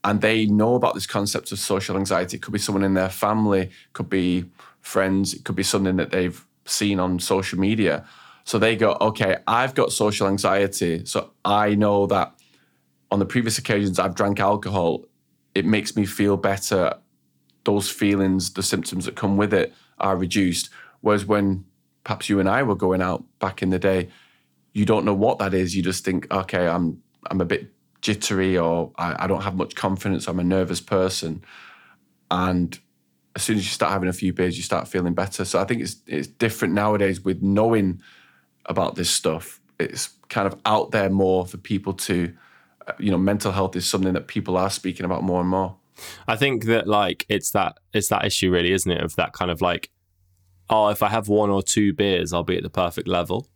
and 0.05 0.21
they 0.21 0.47
know 0.47 0.75
about 0.75 0.95
this 0.95 1.07
concept 1.07 1.53
of 1.53 1.59
social 1.59 1.97
anxiety. 1.97 2.37
It 2.37 2.43
could 2.43 2.53
be 2.53 2.59
someone 2.59 2.83
in 2.85 2.95
their 2.95 3.09
family, 3.09 3.71
could 3.93 4.11
be 4.11 4.47
friends, 4.81 5.33
it 5.33 5.45
could 5.45 5.55
be 5.55 5.63
something 5.63 5.97
that 5.97 6.11
they've 6.11 6.45
seen 6.65 6.99
on 6.99 7.21
social 7.21 7.59
media. 7.59 8.05
So 8.45 8.59
they 8.59 8.75
go, 8.77 8.97
okay, 9.01 9.37
I've 9.47 9.75
got 9.75 9.93
social 9.93 10.27
anxiety. 10.27 11.05
So 11.05 11.31
I 11.45 11.75
know 11.77 12.07
that 12.07 12.35
on 13.11 13.21
the 13.21 13.27
previous 13.27 13.59
occasions 13.59 13.99
I've 13.99 14.17
drank 14.17 14.41
alcohol, 14.41 15.05
it 15.55 15.65
makes 15.65 15.97
me 15.97 16.05
feel 16.05 16.37
better 16.37 16.95
those 17.65 17.91
feelings, 17.91 18.53
the 18.53 18.63
symptoms 18.63 19.05
that 19.05 19.17
come 19.17 19.37
with 19.37 19.55
it 19.55 19.73
are 19.99 20.17
reduced. 20.17 20.71
Whereas 21.01 21.25
when 21.25 21.65
perhaps 22.05 22.29
you 22.29 22.41
and 22.41 22.49
I 22.49 22.63
were 22.63 22.75
going 22.75 23.03
out 23.03 23.25
back 23.39 23.63
in 23.63 23.71
the 23.71 23.79
day, 23.79 24.09
you 24.73 24.85
don't 24.85 25.05
know 25.05 25.15
what 25.15 25.39
that 25.39 25.55
is. 25.55 25.77
You 25.77 25.83
just 25.83 26.05
think, 26.05 26.31
okay, 26.33 26.67
I'm 26.67 27.03
I'm 27.31 27.41
a 27.41 27.45
bit 27.45 27.73
jittery 28.01 28.59
or 28.59 28.93
I, 28.97 29.25
I 29.25 29.27
don't 29.27 29.43
have 29.43 29.55
much 29.55 29.75
confidence. 29.75 30.27
I'm 30.27 30.41
a 30.41 30.45
nervous 30.45 30.81
person, 30.81 31.45
and 32.31 32.79
as 33.35 33.43
soon 33.43 33.57
as 33.57 33.65
you 33.65 33.71
start 33.71 33.93
having 33.93 34.09
a 34.09 34.13
few 34.13 34.33
beers, 34.33 34.57
you 34.57 34.63
start 34.63 34.89
feeling 34.89 35.15
better. 35.15 35.45
So 35.45 35.61
I 35.61 35.65
think 35.65 35.83
it's 35.83 35.97
it's 36.07 36.27
different 36.27 36.75
nowadays 36.75 37.21
with 37.21 37.43
knowing 37.43 38.01
about 38.67 38.95
this 38.95 39.11
stuff. 39.11 39.61
It's 39.79 40.11
kind 40.29 40.47
of 40.47 40.59
out 40.65 40.93
there 40.93 41.11
more 41.11 41.47
for 41.47 41.57
people 41.57 41.93
to, 41.95 42.33
uh, 42.87 42.93
you 42.99 43.11
know, 43.11 43.19
mental 43.19 43.53
health 43.53 43.75
is 43.77 43.89
something 43.89 44.13
that 44.13 44.29
people 44.29 44.57
are 44.57 44.71
speaking 44.71 45.05
about 45.05 45.23
more 45.23 45.41
and 45.41 45.51
more. 45.51 45.77
I 46.27 46.37
think 46.37 46.65
that 46.65 46.87
like 46.87 47.27
it's 47.29 47.51
that 47.51 47.79
it's 47.93 48.09
that 48.09 48.25
issue 48.25 48.51
really, 48.51 48.73
isn't 48.73 48.91
it? 48.91 49.03
Of 49.03 49.17
that 49.17 49.33
kind 49.33 49.51
of 49.51 49.61
like, 49.61 49.91
oh, 50.71 50.89
if 50.89 51.03
I 51.03 51.09
have 51.09 51.29
one 51.29 51.51
or 51.51 51.63
two 51.63 51.93
beers, 51.93 52.33
I'll 52.33 52.43
be 52.43 52.57
at 52.57 52.63
the 52.63 52.71
perfect 52.71 53.09
level. 53.09 53.49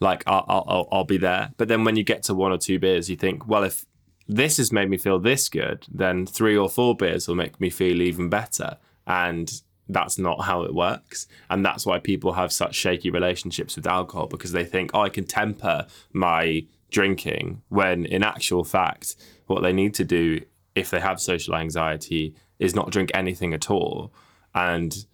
Like 0.00 0.22
I'll 0.26 0.44
I'll, 0.48 0.88
I'll 0.92 1.04
be 1.04 1.18
there. 1.18 1.52
But 1.56 1.68
then 1.68 1.84
when 1.84 1.96
you 1.96 2.04
get 2.04 2.22
to 2.24 2.34
one 2.34 2.52
or 2.52 2.58
two 2.58 2.78
beers, 2.78 3.08
you 3.08 3.16
think, 3.16 3.46
well, 3.46 3.64
if 3.64 3.86
this 4.26 4.56
has 4.56 4.72
made 4.72 4.88
me 4.88 4.96
feel 4.96 5.18
this 5.18 5.48
good, 5.48 5.86
then 5.90 6.26
three 6.26 6.56
or 6.56 6.68
four 6.68 6.96
beers 6.96 7.28
will 7.28 7.34
make 7.34 7.60
me 7.60 7.70
feel 7.70 8.00
even 8.00 8.28
better. 8.28 8.78
And 9.06 9.52
that's 9.88 10.18
not 10.18 10.44
how 10.44 10.62
it 10.62 10.74
works. 10.74 11.26
And 11.50 11.64
that's 11.64 11.84
why 11.84 11.98
people 11.98 12.32
have 12.32 12.52
such 12.52 12.74
shaky 12.74 13.10
relationships 13.10 13.76
with 13.76 13.86
alcohol 13.86 14.26
because 14.26 14.52
they 14.52 14.64
think, 14.64 14.92
oh, 14.94 15.02
I 15.02 15.10
can 15.10 15.24
temper 15.24 15.86
my 16.12 16.66
drinking, 16.90 17.62
when 17.68 18.06
in 18.06 18.22
actual 18.22 18.64
fact, 18.64 19.16
what 19.46 19.62
they 19.62 19.72
need 19.72 19.94
to 19.94 20.04
do 20.04 20.40
if 20.74 20.90
they 20.90 21.00
have 21.00 21.20
social 21.20 21.54
anxiety 21.54 22.34
is 22.58 22.74
not 22.74 22.90
drink 22.90 23.10
anything 23.14 23.54
at 23.54 23.70
all 23.70 24.12
and 24.54 25.06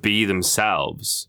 be 0.00 0.24
themselves 0.24 1.28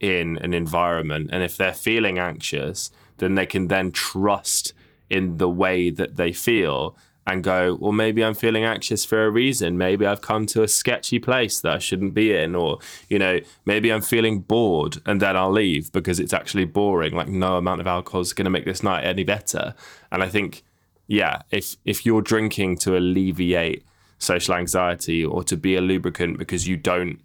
in 0.00 0.36
an 0.38 0.52
environment. 0.52 1.30
And 1.32 1.42
if 1.42 1.56
they're 1.56 1.72
feeling 1.72 2.18
anxious, 2.18 2.90
then 3.18 3.34
they 3.34 3.46
can 3.46 3.68
then 3.68 3.92
trust 3.92 4.72
in 5.08 5.36
the 5.36 5.48
way 5.48 5.90
that 5.90 6.16
they 6.16 6.32
feel 6.32 6.96
and 7.24 7.44
go, 7.44 7.76
well, 7.80 7.92
maybe 7.92 8.24
I'm 8.24 8.34
feeling 8.34 8.64
anxious 8.64 9.04
for 9.04 9.24
a 9.24 9.30
reason. 9.30 9.78
Maybe 9.78 10.04
I've 10.04 10.22
come 10.22 10.44
to 10.46 10.64
a 10.64 10.68
sketchy 10.68 11.20
place 11.20 11.60
that 11.60 11.72
I 11.72 11.78
shouldn't 11.78 12.14
be 12.14 12.34
in. 12.34 12.56
Or, 12.56 12.80
you 13.08 13.18
know, 13.18 13.38
maybe 13.64 13.92
I'm 13.92 14.02
feeling 14.02 14.40
bored 14.40 15.00
and 15.06 15.22
then 15.22 15.36
I'll 15.36 15.52
leave 15.52 15.92
because 15.92 16.18
it's 16.18 16.32
actually 16.32 16.64
boring. 16.64 17.14
Like, 17.14 17.28
no 17.28 17.58
amount 17.58 17.80
of 17.80 17.86
alcohol 17.86 18.22
is 18.22 18.32
going 18.32 18.46
to 18.46 18.50
make 18.50 18.64
this 18.64 18.82
night 18.82 19.04
any 19.04 19.22
better. 19.22 19.74
And 20.10 20.20
I 20.22 20.28
think, 20.28 20.64
yeah, 21.06 21.42
if, 21.50 21.76
if 21.84 22.06
you're 22.06 22.22
drinking 22.22 22.78
to 22.78 22.96
alleviate 22.96 23.84
social 24.18 24.54
anxiety 24.54 25.24
or 25.24 25.42
to 25.44 25.56
be 25.56 25.74
a 25.76 25.80
lubricant 25.80 26.38
because 26.38 26.68
you 26.68 26.76
don't 26.76 27.20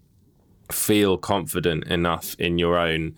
feel 0.71 1.17
confident 1.17 1.85
enough 1.85 2.35
in 2.39 2.57
your 2.57 2.77
own 2.77 3.15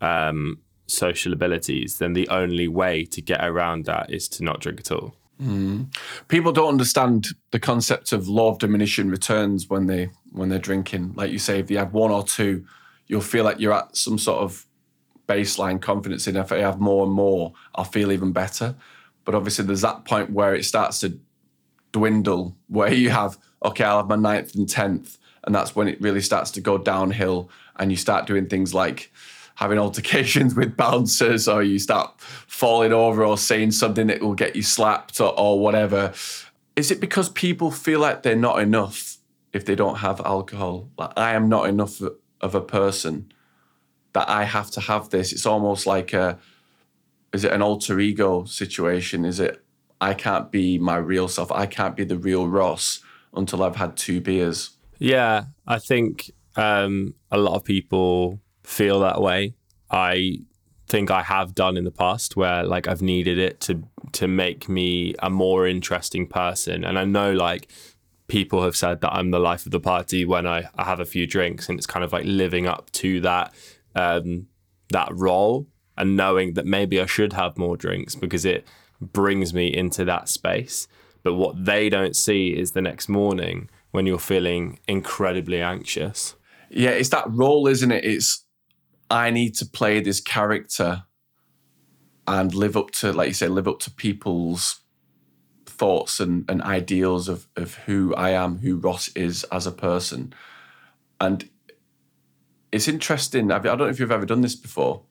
um, 0.00 0.58
social 0.86 1.32
abilities, 1.32 1.98
then 1.98 2.14
the 2.14 2.28
only 2.28 2.66
way 2.66 3.04
to 3.04 3.20
get 3.20 3.44
around 3.44 3.84
that 3.84 4.10
is 4.10 4.28
to 4.28 4.44
not 4.44 4.60
drink 4.60 4.80
at 4.80 4.90
all. 4.90 5.14
Mm. 5.40 5.94
People 6.28 6.52
don't 6.52 6.68
understand 6.68 7.28
the 7.50 7.58
concept 7.60 8.12
of 8.12 8.28
law 8.28 8.50
of 8.50 8.58
diminishing 8.58 9.08
returns 9.08 9.68
when 9.68 9.86
they 9.86 10.10
when 10.32 10.48
they're 10.50 10.58
drinking. 10.58 11.14
Like 11.14 11.32
you 11.32 11.38
say, 11.38 11.58
if 11.58 11.70
you 11.70 11.78
have 11.78 11.94
one 11.94 12.10
or 12.10 12.22
two, 12.22 12.66
you'll 13.06 13.22
feel 13.22 13.44
like 13.44 13.58
you're 13.58 13.72
at 13.72 13.96
some 13.96 14.18
sort 14.18 14.42
of 14.42 14.66
baseline 15.26 15.80
confidence 15.80 16.26
in. 16.26 16.36
If 16.36 16.52
I 16.52 16.58
have 16.58 16.78
more 16.78 17.04
and 17.04 17.12
more, 17.12 17.54
I'll 17.74 17.84
feel 17.84 18.12
even 18.12 18.32
better. 18.32 18.74
But 19.30 19.36
obviously, 19.36 19.64
there's 19.64 19.82
that 19.82 20.06
point 20.06 20.30
where 20.32 20.56
it 20.56 20.64
starts 20.64 20.98
to 21.00 21.16
dwindle, 21.92 22.56
where 22.66 22.92
you 22.92 23.10
have 23.10 23.38
okay, 23.64 23.84
I'll 23.84 23.98
have 23.98 24.08
my 24.08 24.16
ninth 24.16 24.56
and 24.56 24.68
tenth, 24.68 25.18
and 25.44 25.54
that's 25.54 25.76
when 25.76 25.86
it 25.86 26.00
really 26.00 26.20
starts 26.20 26.50
to 26.52 26.60
go 26.60 26.78
downhill, 26.78 27.48
and 27.76 27.92
you 27.92 27.96
start 27.96 28.26
doing 28.26 28.48
things 28.48 28.74
like 28.74 29.12
having 29.54 29.78
altercations 29.78 30.52
with 30.56 30.76
bouncers 30.76 31.46
or 31.46 31.62
you 31.62 31.78
start 31.78 32.20
falling 32.20 32.92
over 32.92 33.24
or 33.24 33.38
saying 33.38 33.70
something 33.70 34.08
that 34.08 34.20
will 34.20 34.34
get 34.34 34.56
you 34.56 34.62
slapped 34.62 35.20
or, 35.20 35.38
or 35.38 35.60
whatever. 35.60 36.12
Is 36.74 36.90
it 36.90 36.98
because 36.98 37.28
people 37.28 37.70
feel 37.70 38.00
like 38.00 38.24
they're 38.24 38.34
not 38.34 38.60
enough 38.60 39.18
if 39.52 39.64
they 39.64 39.76
don't 39.76 39.98
have 39.98 40.20
alcohol? 40.22 40.90
Like, 40.98 41.12
I 41.16 41.34
am 41.34 41.48
not 41.48 41.68
enough 41.68 42.02
of 42.40 42.54
a 42.56 42.60
person 42.60 43.30
that 44.12 44.28
I 44.28 44.42
have 44.42 44.72
to 44.72 44.80
have 44.80 45.10
this. 45.10 45.32
It's 45.32 45.46
almost 45.46 45.86
like 45.86 46.12
a, 46.12 46.36
is 47.32 47.44
it 47.44 47.52
an 47.52 47.62
alter 47.62 48.00
ego 48.00 48.44
situation? 48.44 49.24
Is 49.24 49.40
it, 49.40 49.62
I 50.00 50.14
can't 50.14 50.50
be 50.50 50.78
my 50.78 50.96
real 50.96 51.28
self. 51.28 51.52
I 51.52 51.66
can't 51.66 51.96
be 51.96 52.04
the 52.04 52.18
real 52.18 52.48
Ross 52.48 53.00
until 53.34 53.62
I've 53.62 53.76
had 53.76 53.96
two 53.96 54.20
beers. 54.20 54.70
Yeah, 54.98 55.44
I 55.66 55.78
think 55.78 56.30
um, 56.56 57.14
a 57.30 57.38
lot 57.38 57.54
of 57.54 57.64
people 57.64 58.40
feel 58.64 59.00
that 59.00 59.20
way. 59.20 59.54
I 59.90 60.40
think 60.86 61.10
I 61.10 61.22
have 61.22 61.54
done 61.54 61.76
in 61.76 61.84
the 61.84 61.90
past 61.90 62.36
where 62.36 62.64
like 62.64 62.88
I've 62.88 63.02
needed 63.02 63.38
it 63.38 63.60
to 63.60 63.82
to 64.12 64.26
make 64.26 64.68
me 64.68 65.14
a 65.20 65.30
more 65.30 65.66
interesting 65.66 66.26
person. 66.26 66.84
And 66.84 66.98
I 66.98 67.04
know 67.04 67.32
like 67.32 67.70
people 68.26 68.62
have 68.62 68.76
said 68.76 69.00
that 69.00 69.12
I'm 69.12 69.30
the 69.30 69.38
life 69.38 69.66
of 69.66 69.72
the 69.72 69.80
party 69.80 70.24
when 70.24 70.46
I, 70.46 70.68
I 70.76 70.84
have 70.84 71.00
a 71.00 71.04
few 71.04 71.26
drinks 71.26 71.68
and 71.68 71.78
it's 71.78 71.86
kind 71.86 72.04
of 72.04 72.12
like 72.12 72.24
living 72.24 72.66
up 72.66 72.90
to 72.92 73.20
that 73.20 73.54
um 73.94 74.46
that 74.90 75.08
role 75.12 75.66
and 76.00 76.16
knowing 76.16 76.54
that 76.54 76.64
maybe 76.64 76.98
I 76.98 77.04
should 77.04 77.34
have 77.34 77.58
more 77.58 77.76
drinks 77.76 78.14
because 78.14 78.46
it 78.46 78.66
brings 79.02 79.52
me 79.52 79.68
into 79.68 80.02
that 80.06 80.30
space. 80.30 80.88
But 81.22 81.34
what 81.34 81.62
they 81.66 81.90
don't 81.90 82.16
see 82.16 82.58
is 82.58 82.72
the 82.72 82.80
next 82.80 83.06
morning 83.06 83.68
when 83.90 84.06
you're 84.06 84.18
feeling 84.18 84.78
incredibly 84.88 85.60
anxious. 85.60 86.36
Yeah, 86.70 86.90
it's 86.90 87.10
that 87.10 87.26
role, 87.28 87.66
isn't 87.66 87.92
it? 87.92 88.02
It's 88.02 88.46
I 89.10 89.30
need 89.30 89.54
to 89.56 89.66
play 89.66 90.00
this 90.00 90.22
character 90.22 91.02
and 92.26 92.54
live 92.54 92.78
up 92.78 92.92
to, 92.92 93.12
like 93.12 93.28
you 93.28 93.34
say, 93.34 93.48
live 93.48 93.68
up 93.68 93.80
to 93.80 93.90
people's 93.90 94.80
thoughts 95.66 96.18
and, 96.18 96.48
and 96.48 96.62
ideals 96.62 97.28
of, 97.28 97.46
of 97.56 97.74
who 97.74 98.14
I 98.14 98.30
am, 98.30 98.60
who 98.60 98.76
Ross 98.76 99.08
is 99.08 99.44
as 99.52 99.66
a 99.66 99.72
person. 99.72 100.32
And 101.20 101.50
it's 102.72 102.88
interesting. 102.88 103.50
I 103.52 103.58
don't 103.58 103.78
know 103.78 103.88
if 103.88 104.00
you've 104.00 104.10
ever 104.10 104.24
done 104.24 104.40
this 104.40 104.56
before, 104.56 105.02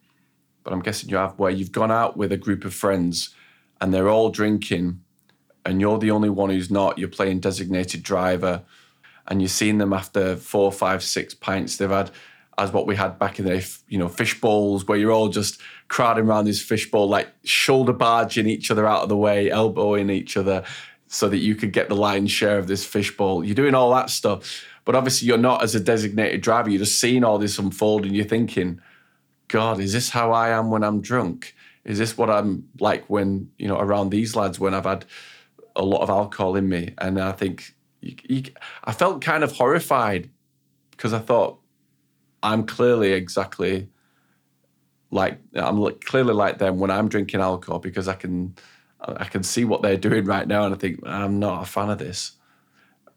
but 0.70 0.76
I'm 0.76 0.84
guessing 0.84 1.10
you 1.10 1.18
have, 1.18 1.40
where 1.40 1.50
you've 1.50 1.72
gone 1.72 1.90
out 1.90 2.16
with 2.16 2.32
a 2.32 2.38
group 2.38 2.64
of 2.64 2.76
friends 2.76 3.34
and 3.82 3.92
they're 3.92 4.08
all 4.08 4.30
drinking 4.30 5.02
and 5.66 5.82
you're 5.82 5.98
the 5.98 6.12
only 6.12 6.30
one 6.30 6.52
who's 6.52 6.70
not. 6.70 7.00
You're 7.00 7.08
playing 7.08 7.40
designated 7.40 8.04
driver 8.04 8.62
and 9.28 9.42
you've 9.42 9.50
seen 9.50 9.80
them 9.80 9.94
after 9.94 10.36
four, 10.36 10.72
five, 10.72 11.02
six 11.02 11.34
pints. 11.34 11.78
They've 11.78 11.90
had 11.90 12.12
as 12.60 12.72
what 12.72 12.86
we 12.86 12.96
had 12.96 13.18
back 13.18 13.40
in 13.40 13.46
the 13.46 13.58
day, 13.58 13.66
you 13.88 13.98
know, 13.98 14.08
fish 14.08 14.40
bowls 14.40 14.88
where 14.88 14.98
you're 15.00 15.12
all 15.12 15.30
just 15.30 15.60
crowding 15.88 16.28
around 16.28 16.46
this 16.46 16.62
fishbowl, 16.62 17.10
like 17.10 17.30
shoulder 17.44 17.94
barging 17.94 18.48
each 18.48 18.70
other 18.70 18.86
out 18.86 19.02
of 19.02 19.10
the 19.10 19.18
way, 19.18 19.50
elbowing 19.50 20.12
each 20.12 20.38
other 20.38 20.64
so 21.08 21.30
that 21.30 21.38
you 21.38 21.56
could 21.56 21.74
get 21.74 21.90
the 21.90 21.96
lion's 21.96 22.30
share 22.30 22.60
of 22.60 22.68
this 22.68 22.86
fish 22.86 23.08
fishbowl. 23.08 23.44
You're 23.44 23.56
doing 23.56 23.74
all 23.74 23.92
that 23.96 24.12
stuff. 24.12 24.68
But 24.86 24.96
obviously, 24.96 25.30
you're 25.30 25.38
not 25.40 25.64
as 25.64 25.74
a 25.74 25.80
designated 25.80 26.42
driver. 26.42 26.70
You're 26.70 26.80
just 26.80 27.00
seeing 27.00 27.24
all 27.24 27.40
this 27.40 27.58
unfold 27.58 28.06
and 28.06 28.16
you're 28.16 28.26
thinking, 28.26 28.82
God, 29.50 29.79
is 29.79 29.94
this 29.94 30.10
how 30.10 30.32
I 30.32 30.50
am 30.50 30.72
when 30.72 30.84
I'm 30.84 31.01
drunk? 31.01 31.53
Is 31.84 31.98
this 31.98 32.18
what 32.18 32.29
I'm 32.29 32.70
like 32.79 33.10
when, 33.10 33.51
you 33.58 33.68
know, 33.68 33.79
around 33.79 34.10
these 34.12 34.36
lads 34.36 34.60
when 34.60 34.74
I've 34.74 34.86
had 34.86 35.06
a 35.75 35.84
lot 35.84 36.01
of 36.01 36.10
alcohol 36.10 36.56
in 36.56 36.70
me? 36.70 36.94
And 37.00 37.20
I 37.20 37.34
think 37.34 37.75
you, 38.00 38.15
you, 38.27 38.44
I 38.84 38.94
felt 38.94 39.22
kind 39.22 39.44
of 39.44 39.51
horrified 39.51 40.29
because 40.91 41.13
I 41.13 41.20
thought, 41.20 41.60
I'm 42.41 42.65
clearly 42.65 43.12
exactly 43.12 43.89
like 45.12 45.39
I'm 45.56 45.84
clearly 46.06 46.34
like 46.34 46.60
them 46.60 46.79
when 46.79 46.91
I'm 46.91 47.10
drinking 47.10 47.41
alcohol 47.41 47.79
because 47.79 48.08
I 48.08 48.13
can 48.13 48.56
I 49.01 49.25
can 49.25 49.44
see 49.44 49.65
what 49.65 49.82
they're 49.82 49.98
doing 50.10 50.25
right 50.25 50.48
now 50.48 50.65
and 50.65 50.74
I 50.74 50.77
think 50.77 51.06
I'm 51.06 51.39
not 51.39 51.63
a 51.63 51.65
fan 51.65 51.89
of 51.89 51.98
this. 51.98 52.34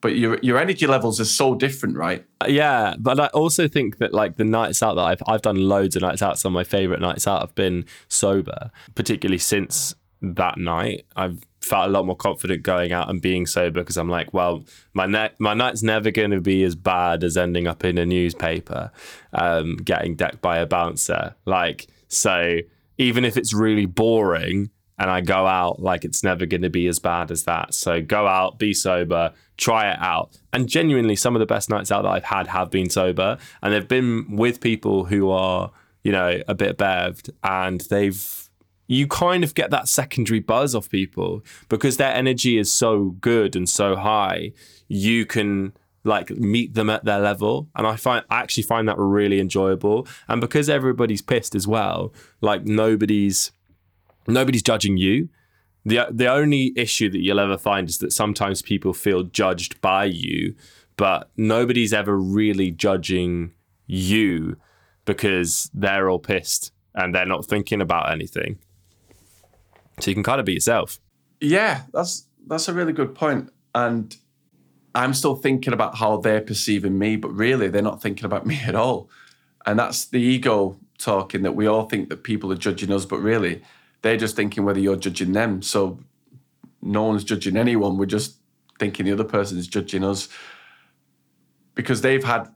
But 0.02 0.16
your 0.16 0.38
your 0.42 0.58
energy 0.58 0.86
levels 0.86 1.18
are 1.20 1.24
so 1.24 1.54
different, 1.54 1.96
right? 1.96 2.26
Yeah, 2.46 2.96
but 2.98 3.18
I 3.18 3.26
also 3.28 3.68
think 3.68 3.98
that 3.98 4.12
like 4.12 4.36
the 4.36 4.44
nights 4.44 4.82
out 4.82 4.96
that 4.96 5.02
I've 5.02 5.22
I've 5.26 5.42
done 5.42 5.56
loads 5.56 5.96
of 5.96 6.02
nights 6.02 6.20
out. 6.20 6.38
Some 6.38 6.52
of 6.52 6.54
my 6.54 6.64
favorite 6.64 7.00
nights 7.00 7.26
out 7.26 7.40
have 7.40 7.54
been 7.54 7.86
sober, 8.08 8.70
particularly 8.94 9.38
since 9.38 9.94
that 10.20 10.58
night. 10.58 11.06
I've 11.16 11.42
felt 11.60 11.88
a 11.88 11.90
lot 11.90 12.04
more 12.04 12.16
confident 12.16 12.62
going 12.62 12.92
out 12.92 13.08
and 13.08 13.22
being 13.22 13.46
sober 13.46 13.80
because 13.80 13.96
I'm 13.96 14.08
like, 14.08 14.34
well, 14.34 14.64
my 14.92 15.06
ne- 15.06 15.30
my 15.38 15.54
night's 15.54 15.82
never 15.82 16.10
going 16.10 16.32
to 16.32 16.40
be 16.40 16.64
as 16.64 16.74
bad 16.74 17.24
as 17.24 17.36
ending 17.36 17.66
up 17.66 17.84
in 17.84 17.98
a 17.98 18.04
newspaper, 18.04 18.90
um, 19.32 19.76
getting 19.76 20.16
decked 20.16 20.40
by 20.40 20.58
a 20.58 20.66
bouncer. 20.66 21.34
Like, 21.46 21.86
so 22.08 22.58
even 22.98 23.24
if 23.24 23.36
it's 23.36 23.54
really 23.54 23.86
boring 23.86 24.70
and 25.02 25.10
I 25.10 25.20
go 25.20 25.48
out, 25.48 25.82
like 25.82 26.04
it's 26.04 26.22
never 26.22 26.46
going 26.46 26.62
to 26.62 26.70
be 26.70 26.86
as 26.86 27.00
bad 27.00 27.32
as 27.32 27.42
that. 27.42 27.74
So 27.74 28.00
go 28.00 28.28
out, 28.28 28.60
be 28.60 28.72
sober, 28.72 29.32
try 29.56 29.90
it 29.90 29.98
out. 29.98 30.38
And 30.52 30.68
genuinely, 30.68 31.16
some 31.16 31.34
of 31.34 31.40
the 31.40 31.46
best 31.46 31.68
nights 31.68 31.90
out 31.90 32.02
that 32.02 32.10
I've 32.10 32.22
had 32.22 32.46
have 32.46 32.70
been 32.70 32.88
sober, 32.88 33.36
and 33.60 33.74
they've 33.74 33.88
been 33.88 34.36
with 34.36 34.60
people 34.60 35.06
who 35.06 35.28
are, 35.28 35.72
you 36.04 36.12
know, 36.12 36.40
a 36.46 36.54
bit 36.54 36.78
bevved, 36.78 37.30
and 37.42 37.80
they've 37.90 38.48
you 38.86 39.08
kind 39.08 39.42
of 39.42 39.54
get 39.54 39.70
that 39.70 39.88
secondary 39.88 40.38
buzz 40.38 40.72
off 40.72 40.88
people 40.88 41.42
because 41.68 41.96
their 41.96 42.14
energy 42.14 42.56
is 42.56 42.72
so 42.72 43.16
good 43.20 43.56
and 43.56 43.68
so 43.68 43.96
high. 43.96 44.52
You 44.86 45.26
can 45.26 45.72
like 46.04 46.30
meet 46.30 46.74
them 46.74 46.90
at 46.90 47.04
their 47.04 47.20
level 47.20 47.68
and 47.76 47.86
i 47.86 47.94
find 47.94 48.24
i 48.28 48.40
actually 48.40 48.64
find 48.64 48.88
that 48.88 48.98
really 48.98 49.38
enjoyable 49.38 50.04
and 50.26 50.40
because 50.40 50.68
everybody's 50.68 51.22
pissed 51.22 51.54
as 51.54 51.64
well 51.64 52.12
like 52.40 52.64
nobody's 52.64 53.52
nobody's 54.26 54.62
judging 54.62 54.96
you 54.96 55.28
the 55.84 56.06
the 56.10 56.28
only 56.28 56.72
issue 56.76 57.10
that 57.10 57.20
you'll 57.20 57.40
ever 57.40 57.58
find 57.58 57.88
is 57.88 57.98
that 57.98 58.12
sometimes 58.12 58.62
people 58.62 58.92
feel 58.92 59.24
judged 59.24 59.80
by 59.80 60.04
you, 60.04 60.54
but 60.96 61.30
nobody's 61.36 61.92
ever 61.92 62.16
really 62.16 62.70
judging 62.70 63.52
you 63.86 64.56
because 65.04 65.70
they're 65.74 66.08
all 66.08 66.20
pissed 66.20 66.72
and 66.94 67.14
they're 67.14 67.26
not 67.26 67.46
thinking 67.46 67.80
about 67.80 68.12
anything. 68.12 68.58
So 70.00 70.10
you 70.10 70.14
can 70.14 70.22
kind 70.22 70.38
of 70.38 70.46
be 70.46 70.52
yourself. 70.52 71.00
Yeah, 71.40 71.82
that's 71.92 72.28
that's 72.46 72.68
a 72.68 72.72
really 72.72 72.92
good 72.92 73.14
point. 73.14 73.50
And 73.74 74.16
I'm 74.94 75.14
still 75.14 75.34
thinking 75.34 75.72
about 75.72 75.96
how 75.96 76.18
they're 76.18 76.40
perceiving 76.40 76.98
me, 76.98 77.16
but 77.16 77.30
really 77.30 77.68
they're 77.68 77.82
not 77.82 78.00
thinking 78.00 78.24
about 78.24 78.46
me 78.52 78.60
at 78.64 78.76
all. 78.76 79.10
And 79.66 79.78
that's 79.78 80.04
the 80.04 80.20
ego 80.20 80.78
talking 80.98 81.42
that 81.42 81.56
we 81.56 81.66
all 81.66 81.88
think 81.88 82.08
that 82.08 82.22
people 82.22 82.52
are 82.52 82.56
judging 82.56 82.92
us, 82.92 83.04
but 83.04 83.18
really 83.18 83.62
they're 84.02 84.16
just 84.16 84.36
thinking 84.36 84.64
whether 84.64 84.80
you're 84.80 84.96
judging 84.96 85.32
them. 85.32 85.62
So 85.62 86.00
no 86.80 87.04
one's 87.04 87.24
judging 87.24 87.56
anyone. 87.56 87.96
We're 87.96 88.06
just 88.06 88.38
thinking 88.78 89.06
the 89.06 89.12
other 89.12 89.24
person 89.24 89.58
is 89.58 89.66
judging 89.66 90.04
us 90.04 90.28
because 91.74 92.02
they've 92.02 92.24
had 92.24 92.48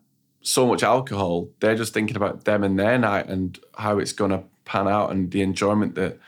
so 0.43 0.67
much 0.67 0.83
alcohol. 0.83 1.49
They're 1.61 1.77
just 1.77 1.95
thinking 1.95 2.17
about 2.17 2.45
them 2.45 2.63
and 2.63 2.79
their 2.79 2.99
night 2.99 3.29
and 3.29 3.59
how 3.77 3.99
it's 3.99 4.13
going 4.13 4.33
to 4.33 4.45
pan 4.65 4.89
out 4.89 5.11
and 5.11 5.31
the 5.31 5.43
enjoyment 5.43 5.95
that 5.95 6.19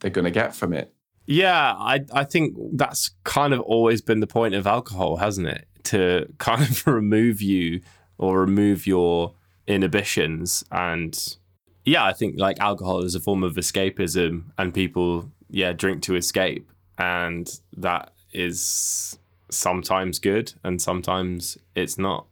they're 0.00 0.10
going 0.10 0.24
to 0.24 0.30
get 0.30 0.54
from 0.54 0.72
it. 0.72 0.92
Yeah, 1.26 1.72
I 1.72 2.04
I 2.12 2.24
think 2.24 2.54
that's 2.74 3.10
kind 3.24 3.54
of 3.54 3.60
always 3.60 4.02
been 4.02 4.20
the 4.20 4.26
point 4.26 4.54
of 4.54 4.66
alcohol, 4.66 5.16
hasn't 5.16 5.48
it? 5.48 5.66
To 5.84 6.26
kind 6.38 6.62
of 6.62 6.86
remove 6.86 7.40
you 7.40 7.80
or 8.18 8.40
remove 8.40 8.86
your 8.86 9.34
inhibitions 9.66 10.62
and 10.70 11.36
yeah, 11.84 12.04
I 12.04 12.12
think 12.12 12.38
like 12.38 12.58
alcohol 12.60 13.02
is 13.02 13.14
a 13.14 13.20
form 13.20 13.42
of 13.42 13.54
escapism 13.54 14.44
and 14.58 14.72
people 14.72 15.30
yeah, 15.50 15.72
drink 15.72 16.02
to 16.04 16.16
escape 16.16 16.70
and 16.98 17.48
that 17.76 18.12
is 18.32 19.18
sometimes 19.50 20.18
good 20.18 20.52
and 20.64 20.80
sometimes 20.80 21.58
it's 21.74 21.98
not. 21.98 22.26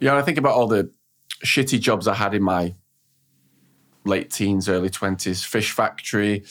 Yeah, 0.00 0.16
I 0.16 0.22
think 0.22 0.38
about 0.38 0.54
all 0.54 0.66
the 0.66 0.90
shitty 1.44 1.80
jobs 1.80 2.06
I 2.06 2.14
had 2.14 2.34
in 2.34 2.42
my 2.42 2.74
late 4.04 4.30
teens, 4.30 4.68
early 4.68 4.90
20s 4.90 5.44
fish 5.44 5.72
factory, 5.72 6.44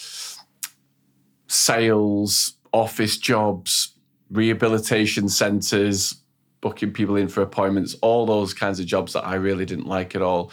sales, 1.47 2.53
office 2.73 3.17
jobs, 3.17 3.95
rehabilitation 4.29 5.27
centers, 5.27 6.21
booking 6.61 6.93
people 6.93 7.15
in 7.15 7.27
for 7.27 7.41
appointments, 7.41 7.95
all 8.01 8.25
those 8.25 8.53
kinds 8.53 8.79
of 8.79 8.85
jobs 8.85 9.13
that 9.13 9.25
I 9.25 9.35
really 9.35 9.65
didn't 9.65 9.87
like 9.87 10.15
at 10.15 10.21
all. 10.21 10.51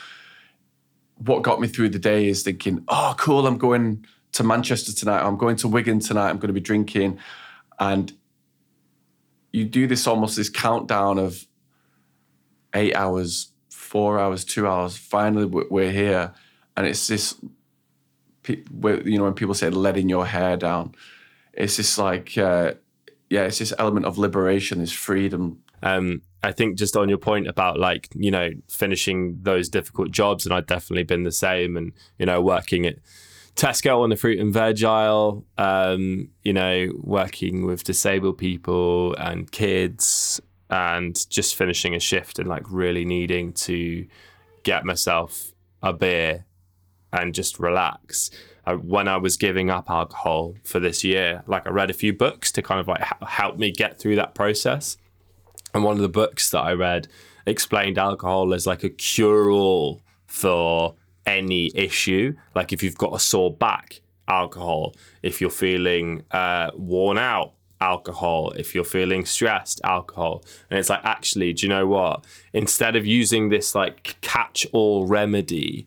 What 1.19 1.43
got 1.43 1.61
me 1.61 1.69
through 1.69 1.91
the 1.91 1.99
day 1.99 2.29
is 2.29 2.43
thinking, 2.43 2.85
oh, 2.89 3.15
cool, 3.19 3.47
I'm 3.47 3.59
going 3.59 4.07
to 4.33 4.45
Manchester 4.45 4.93
tonight, 4.93 5.23
I'm 5.23 5.37
going 5.37 5.57
to 5.57 5.69
Wigan 5.69 6.01
tonight, 6.01 6.31
I'm 6.31 6.39
going 6.39 6.49
to 6.49 6.53
be 6.53 6.61
drinking. 6.61 7.19
And 7.79 8.13
you 9.53 9.65
do 9.65 9.87
this 9.87 10.07
almost 10.07 10.37
this 10.37 10.49
countdown 10.49 11.19
of 11.19 11.47
eight 12.75 12.95
hours, 12.95 13.53
four 13.71 14.19
hours, 14.19 14.45
two 14.45 14.67
hours. 14.67 14.97
Finally, 14.97 15.47
we're 15.47 15.91
here. 15.91 16.35
And 16.77 16.87
it's 16.87 17.07
this 17.07 17.35
you 18.49 19.19
know 19.19 19.25
when 19.25 19.35
people 19.35 19.55
say 19.55 19.69
letting 19.69 20.09
your 20.09 20.25
hair 20.25 20.57
down 20.57 20.95
it's 21.59 21.77
just 21.77 21.99
like 21.99 22.39
uh, 22.39 22.73
yeah 23.30 23.42
it's 23.42 23.58
this 23.58 23.75
element 23.78 24.06
of 24.06 24.18
liberation 24.18 24.78
this 24.78 24.92
freedom 24.92 25.61
um, 25.82 26.23
i 26.42 26.52
think 26.52 26.76
just 26.76 26.97
on 26.97 27.08
your 27.08 27.18
point 27.18 27.47
about 27.47 27.78
like 27.78 28.08
you 28.14 28.30
know 28.30 28.50
finishing 28.68 29.38
those 29.42 29.68
difficult 29.68 30.11
jobs 30.11 30.44
and 30.44 30.54
i've 30.54 30.66
definitely 30.66 31.04
been 31.04 31.23
the 31.23 31.32
same 31.32 31.76
and 31.76 31.92
you 32.18 32.26
know 32.26 32.40
working 32.40 32.87
at 32.87 32.97
tesco 33.54 34.02
on 34.02 34.11
the 34.11 34.16
fruit 34.16 34.38
and 34.38 34.52
veg 34.52 34.82
aisle 34.85 35.44
um, 35.58 36.28
you 36.42 36.52
know 36.52 36.88
working 36.99 37.66
with 37.66 37.85
disabled 37.85 38.38
people 38.38 39.14
and 39.14 39.50
kids 39.50 40.40
and 40.70 41.28
just 41.30 41.56
finishing 41.56 41.94
a 41.94 42.00
shift 42.00 42.38
and 42.38 42.49
like 42.49 42.64
really 42.70 43.04
needing 43.04 43.52
to 43.52 44.06
get 44.62 44.84
myself 44.84 45.52
a 45.82 45.93
beer 45.93 46.45
and 47.12 47.34
just 47.34 47.58
relax. 47.58 48.30
Uh, 48.69 48.75
when 48.75 49.09
I 49.09 49.17
was 49.17 49.39
giving 49.39 49.71
up 49.71 49.89
alcohol 49.89 50.54
for 50.63 50.78
this 50.78 51.02
year, 51.02 51.43
like 51.47 51.67
I 51.67 51.71
read 51.71 51.89
a 51.89 51.95
few 51.95 52.13
books 52.13 52.52
to 52.52 52.61
kind 52.61 52.78
of 52.81 52.87
like 52.87 53.02
help 53.26 53.57
me 53.57 53.71
get 53.71 53.99
through 53.99 54.17
that 54.17 54.35
process. 54.35 54.99
And 55.73 55.85
one 55.85 55.97
of 55.97 56.02
the 56.02 56.09
books 56.09 56.50
that 56.50 56.61
I 56.61 56.75
read 56.75 57.09
explained 57.47 57.97
alcohol 57.97 58.52
as 58.52 58.67
like 58.67 58.85
a 58.85 58.91
cure 58.91 59.50
all 59.50 60.02
for 60.26 60.97
any 61.25 61.71
issue. 61.75 62.35
Like 62.54 62.75
if 62.75 62.83
you've 62.83 62.99
got 62.99 63.15
a 63.15 63.19
sore 63.19 63.50
back, 63.50 64.00
alcohol. 64.28 64.95
If 65.23 65.41
you're 65.41 65.49
feeling 65.49 66.25
uh, 66.31 66.71
worn 66.75 67.17
out, 67.17 67.54
alcohol. 67.81 68.50
If 68.50 68.75
you're 68.75 68.85
feeling 68.85 69.25
stressed, 69.25 69.81
alcohol. 69.83 70.45
And 70.69 70.78
it's 70.78 70.91
like, 70.91 71.04
actually, 71.04 71.54
do 71.54 71.67
you 71.67 71.71
know 71.71 71.87
what? 71.87 72.26
Instead 72.52 72.97
of 72.97 73.07
using 73.07 73.49
this 73.49 73.75
like 73.75 74.17
catch 74.21 74.67
all 74.73 75.07
remedy, 75.07 75.87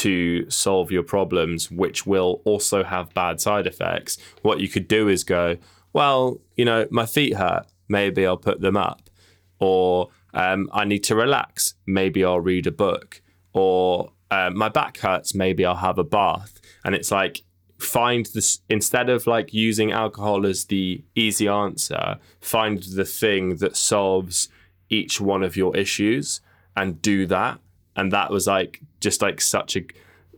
to 0.00 0.48
solve 0.48 0.90
your 0.90 1.02
problems, 1.02 1.70
which 1.70 2.06
will 2.06 2.40
also 2.44 2.82
have 2.82 3.12
bad 3.12 3.38
side 3.38 3.66
effects, 3.66 4.16
what 4.40 4.58
you 4.58 4.68
could 4.68 4.88
do 4.88 5.08
is 5.08 5.24
go, 5.24 5.58
well, 5.92 6.40
you 6.56 6.64
know, 6.64 6.86
my 6.90 7.04
feet 7.04 7.34
hurt. 7.36 7.66
Maybe 7.86 8.26
I'll 8.26 8.38
put 8.38 8.62
them 8.62 8.78
up. 8.78 9.10
Or 9.58 10.08
um, 10.32 10.70
I 10.72 10.84
need 10.86 11.04
to 11.04 11.14
relax. 11.14 11.74
Maybe 11.86 12.24
I'll 12.24 12.40
read 12.40 12.66
a 12.66 12.70
book. 12.70 13.20
Or 13.52 14.12
uh, 14.30 14.50
my 14.54 14.70
back 14.70 14.96
hurts. 14.98 15.34
Maybe 15.34 15.66
I'll 15.66 15.76
have 15.76 15.98
a 15.98 16.04
bath. 16.04 16.60
And 16.82 16.94
it's 16.94 17.10
like, 17.10 17.42
find 17.78 18.24
this 18.26 18.60
instead 18.70 19.10
of 19.10 19.26
like 19.26 19.52
using 19.52 19.92
alcohol 19.92 20.46
as 20.46 20.66
the 20.66 21.04
easy 21.14 21.46
answer, 21.48 22.18
find 22.40 22.82
the 22.82 23.04
thing 23.04 23.56
that 23.56 23.76
solves 23.76 24.48
each 24.88 25.20
one 25.20 25.42
of 25.42 25.56
your 25.56 25.76
issues 25.76 26.40
and 26.74 27.02
do 27.02 27.26
that 27.26 27.60
and 27.96 28.12
that 28.12 28.30
was 28.30 28.46
like 28.46 28.80
just 29.00 29.22
like 29.22 29.40
such 29.40 29.76
a 29.76 29.84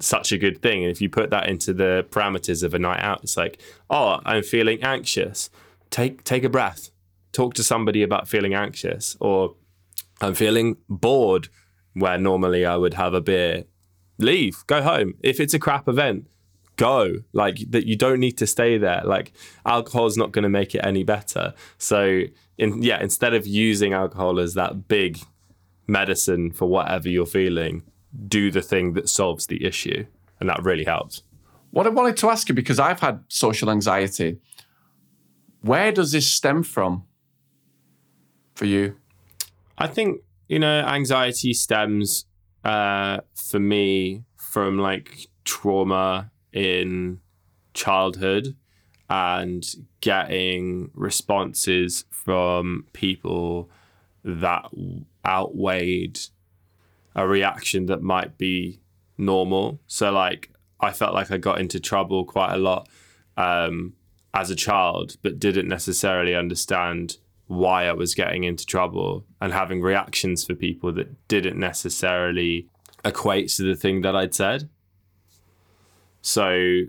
such 0.00 0.32
a 0.32 0.38
good 0.38 0.60
thing. 0.60 0.82
And 0.82 0.90
if 0.90 1.00
you 1.00 1.08
put 1.08 1.30
that 1.30 1.48
into 1.48 1.72
the 1.72 2.06
parameters 2.10 2.62
of 2.62 2.74
a 2.74 2.78
night 2.78 3.00
out, 3.00 3.22
it's 3.22 3.36
like, 3.36 3.60
oh, 3.88 4.20
I'm 4.24 4.42
feeling 4.42 4.82
anxious. 4.82 5.50
Take 5.90 6.24
take 6.24 6.44
a 6.44 6.48
breath. 6.48 6.90
Talk 7.32 7.54
to 7.54 7.64
somebody 7.64 8.02
about 8.02 8.28
feeling 8.28 8.54
anxious, 8.54 9.16
or 9.20 9.54
I'm 10.20 10.34
feeling 10.34 10.76
bored. 10.88 11.48
Where 11.94 12.16
normally 12.16 12.64
I 12.64 12.76
would 12.76 12.94
have 12.94 13.12
a 13.12 13.20
beer. 13.20 13.64
Leave. 14.18 14.64
Go 14.66 14.82
home. 14.82 15.14
If 15.20 15.40
it's 15.40 15.52
a 15.52 15.58
crap 15.58 15.88
event, 15.88 16.26
go. 16.76 17.16
Like 17.32 17.58
that, 17.70 17.86
you 17.86 17.96
don't 17.96 18.20
need 18.20 18.38
to 18.38 18.46
stay 18.46 18.78
there. 18.78 19.02
Like 19.04 19.32
alcohol 19.66 20.06
is 20.06 20.16
not 20.16 20.32
going 20.32 20.44
to 20.44 20.48
make 20.48 20.74
it 20.74 20.80
any 20.84 21.04
better. 21.04 21.54
So, 21.78 22.22
in 22.56 22.82
yeah, 22.82 23.02
instead 23.02 23.34
of 23.34 23.46
using 23.46 23.92
alcohol 23.92 24.40
as 24.40 24.54
that 24.54 24.88
big 24.88 25.18
medicine 25.86 26.52
for 26.52 26.66
whatever 26.66 27.08
you're 27.08 27.26
feeling, 27.26 27.82
do 28.28 28.50
the 28.50 28.62
thing 28.62 28.92
that 28.94 29.08
solves 29.08 29.46
the 29.46 29.64
issue. 29.64 30.06
And 30.40 30.48
that 30.48 30.62
really 30.62 30.84
helps. 30.84 31.22
What 31.70 31.86
I 31.86 31.90
wanted 31.90 32.16
to 32.18 32.30
ask 32.30 32.48
you, 32.48 32.54
because 32.54 32.78
I've 32.78 33.00
had 33.00 33.24
social 33.28 33.70
anxiety, 33.70 34.38
where 35.62 35.92
does 35.92 36.12
this 36.12 36.26
stem 36.26 36.62
from 36.62 37.04
for 38.54 38.66
you? 38.66 38.96
I 39.78 39.86
think, 39.86 40.22
you 40.48 40.58
know, 40.58 40.80
anxiety 40.80 41.54
stems 41.54 42.26
uh, 42.64 43.18
for 43.34 43.58
me 43.58 44.24
from 44.36 44.78
like 44.78 45.28
trauma 45.44 46.30
in 46.52 47.20
childhood 47.74 48.54
and 49.08 49.64
getting 50.00 50.90
responses 50.94 52.04
from 52.10 52.86
people 52.92 53.70
that 54.24 54.66
outweighed 55.26 56.18
a 57.14 57.26
reaction 57.26 57.86
that 57.86 58.02
might 58.02 58.38
be 58.38 58.80
normal. 59.18 59.80
So 59.86 60.10
like 60.10 60.50
I 60.80 60.92
felt 60.92 61.14
like 61.14 61.30
I 61.30 61.36
got 61.36 61.60
into 61.60 61.78
trouble 61.78 62.24
quite 62.24 62.54
a 62.54 62.58
lot 62.58 62.88
um, 63.36 63.94
as 64.34 64.50
a 64.50 64.56
child, 64.56 65.16
but 65.22 65.38
didn't 65.38 65.68
necessarily 65.68 66.34
understand 66.34 67.18
why 67.46 67.86
I 67.86 67.92
was 67.92 68.14
getting 68.14 68.44
into 68.44 68.64
trouble 68.64 69.24
and 69.40 69.52
having 69.52 69.82
reactions 69.82 70.44
for 70.44 70.54
people 70.54 70.92
that 70.94 71.28
didn't 71.28 71.58
necessarily 71.58 72.68
equate 73.04 73.48
to 73.50 73.62
the 73.62 73.76
thing 73.76 74.00
that 74.02 74.16
I'd 74.16 74.34
said. 74.34 74.68
So 76.22 76.82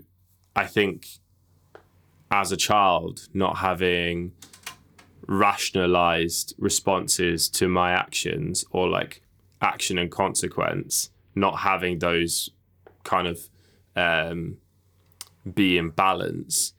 I 0.56 0.66
think 0.66 1.06
as 2.30 2.50
a 2.50 2.56
child, 2.56 3.28
not 3.34 3.58
having 3.58 4.32
rationalized 5.26 6.54
responses 6.58 7.48
to 7.48 7.68
my 7.68 7.92
actions 7.92 8.64
or 8.70 8.88
like 8.88 9.22
action 9.60 9.98
and 9.98 10.10
consequence, 10.10 11.10
not 11.34 11.58
having 11.60 11.98
those 11.98 12.50
kind 13.04 13.26
of 13.26 13.48
um, 13.96 14.58
be 15.54 15.78
in 15.78 15.90
balance 15.90 16.74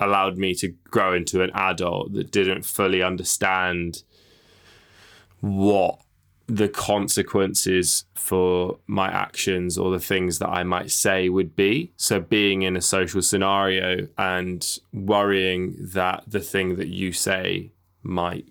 allowed 0.00 0.38
me 0.38 0.54
to 0.54 0.68
grow 0.84 1.12
into 1.12 1.42
an 1.42 1.50
adult 1.54 2.12
that 2.12 2.30
didn't 2.30 2.64
fully 2.64 3.02
understand 3.02 4.02
what 5.40 6.00
the 6.48 6.68
consequences 6.68 8.06
for 8.14 8.78
my 8.86 9.08
actions 9.08 9.76
or 9.76 9.90
the 9.90 10.00
things 10.00 10.38
that 10.38 10.48
I 10.48 10.62
might 10.62 10.90
say 10.90 11.28
would 11.28 11.54
be. 11.54 11.92
So, 11.96 12.20
being 12.20 12.62
in 12.62 12.74
a 12.74 12.80
social 12.80 13.20
scenario 13.20 14.08
and 14.16 14.66
worrying 14.92 15.76
that 15.78 16.24
the 16.26 16.40
thing 16.40 16.76
that 16.76 16.88
you 16.88 17.12
say 17.12 17.72
might 18.02 18.46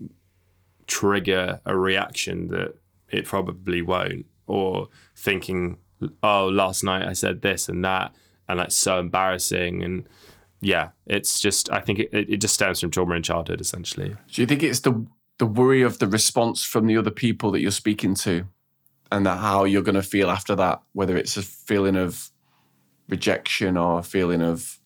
trigger 0.86 1.60
a 1.66 1.76
reaction 1.76 2.48
that 2.50 2.76
it 3.10 3.26
probably 3.26 3.82
won't, 3.82 4.28
or 4.46 4.90
thinking, 5.16 5.78
oh, 6.22 6.48
last 6.48 6.84
night 6.84 7.08
I 7.08 7.14
said 7.14 7.42
this 7.42 7.68
and 7.68 7.84
that, 7.84 8.14
and 8.48 8.60
that's 8.60 8.76
so 8.76 9.00
embarrassing. 9.00 9.84
And 9.84 10.08
yeah, 10.62 10.90
it's 11.08 11.40
just, 11.40 11.72
I 11.72 11.80
think 11.80 12.00
it, 12.00 12.10
it 12.14 12.38
just 12.38 12.54
stems 12.54 12.80
from 12.80 12.92
trauma 12.92 13.16
in 13.16 13.24
childhood, 13.24 13.60
essentially. 13.60 14.16
Do 14.32 14.42
you 14.42 14.46
think 14.46 14.62
it's 14.62 14.82
the 14.82 15.06
the 15.38 15.46
worry 15.46 15.82
of 15.82 16.00
the 16.00 16.08
response 16.08 16.64
from 16.64 16.88
the 16.88 16.98
other 16.98 17.12
people 17.12 17.52
that 17.52 17.62
you're 17.62 17.72
speaking 17.72 18.16
to 18.16 18.48
and 19.12 19.28
how 19.28 19.64
you're 19.64 19.82
going 19.82 19.96
to 19.96 20.04
feel 20.04 20.30
after 20.30 20.56
that 20.56 20.82
whether 20.94 21.16
it's 21.16 21.38
a 21.38 21.42
feeling 21.42 21.96
of 21.96 22.30
rejection 23.08 23.78
or 23.78 24.00
a 24.00 24.04
feeling 24.04 24.42
of 24.42 24.80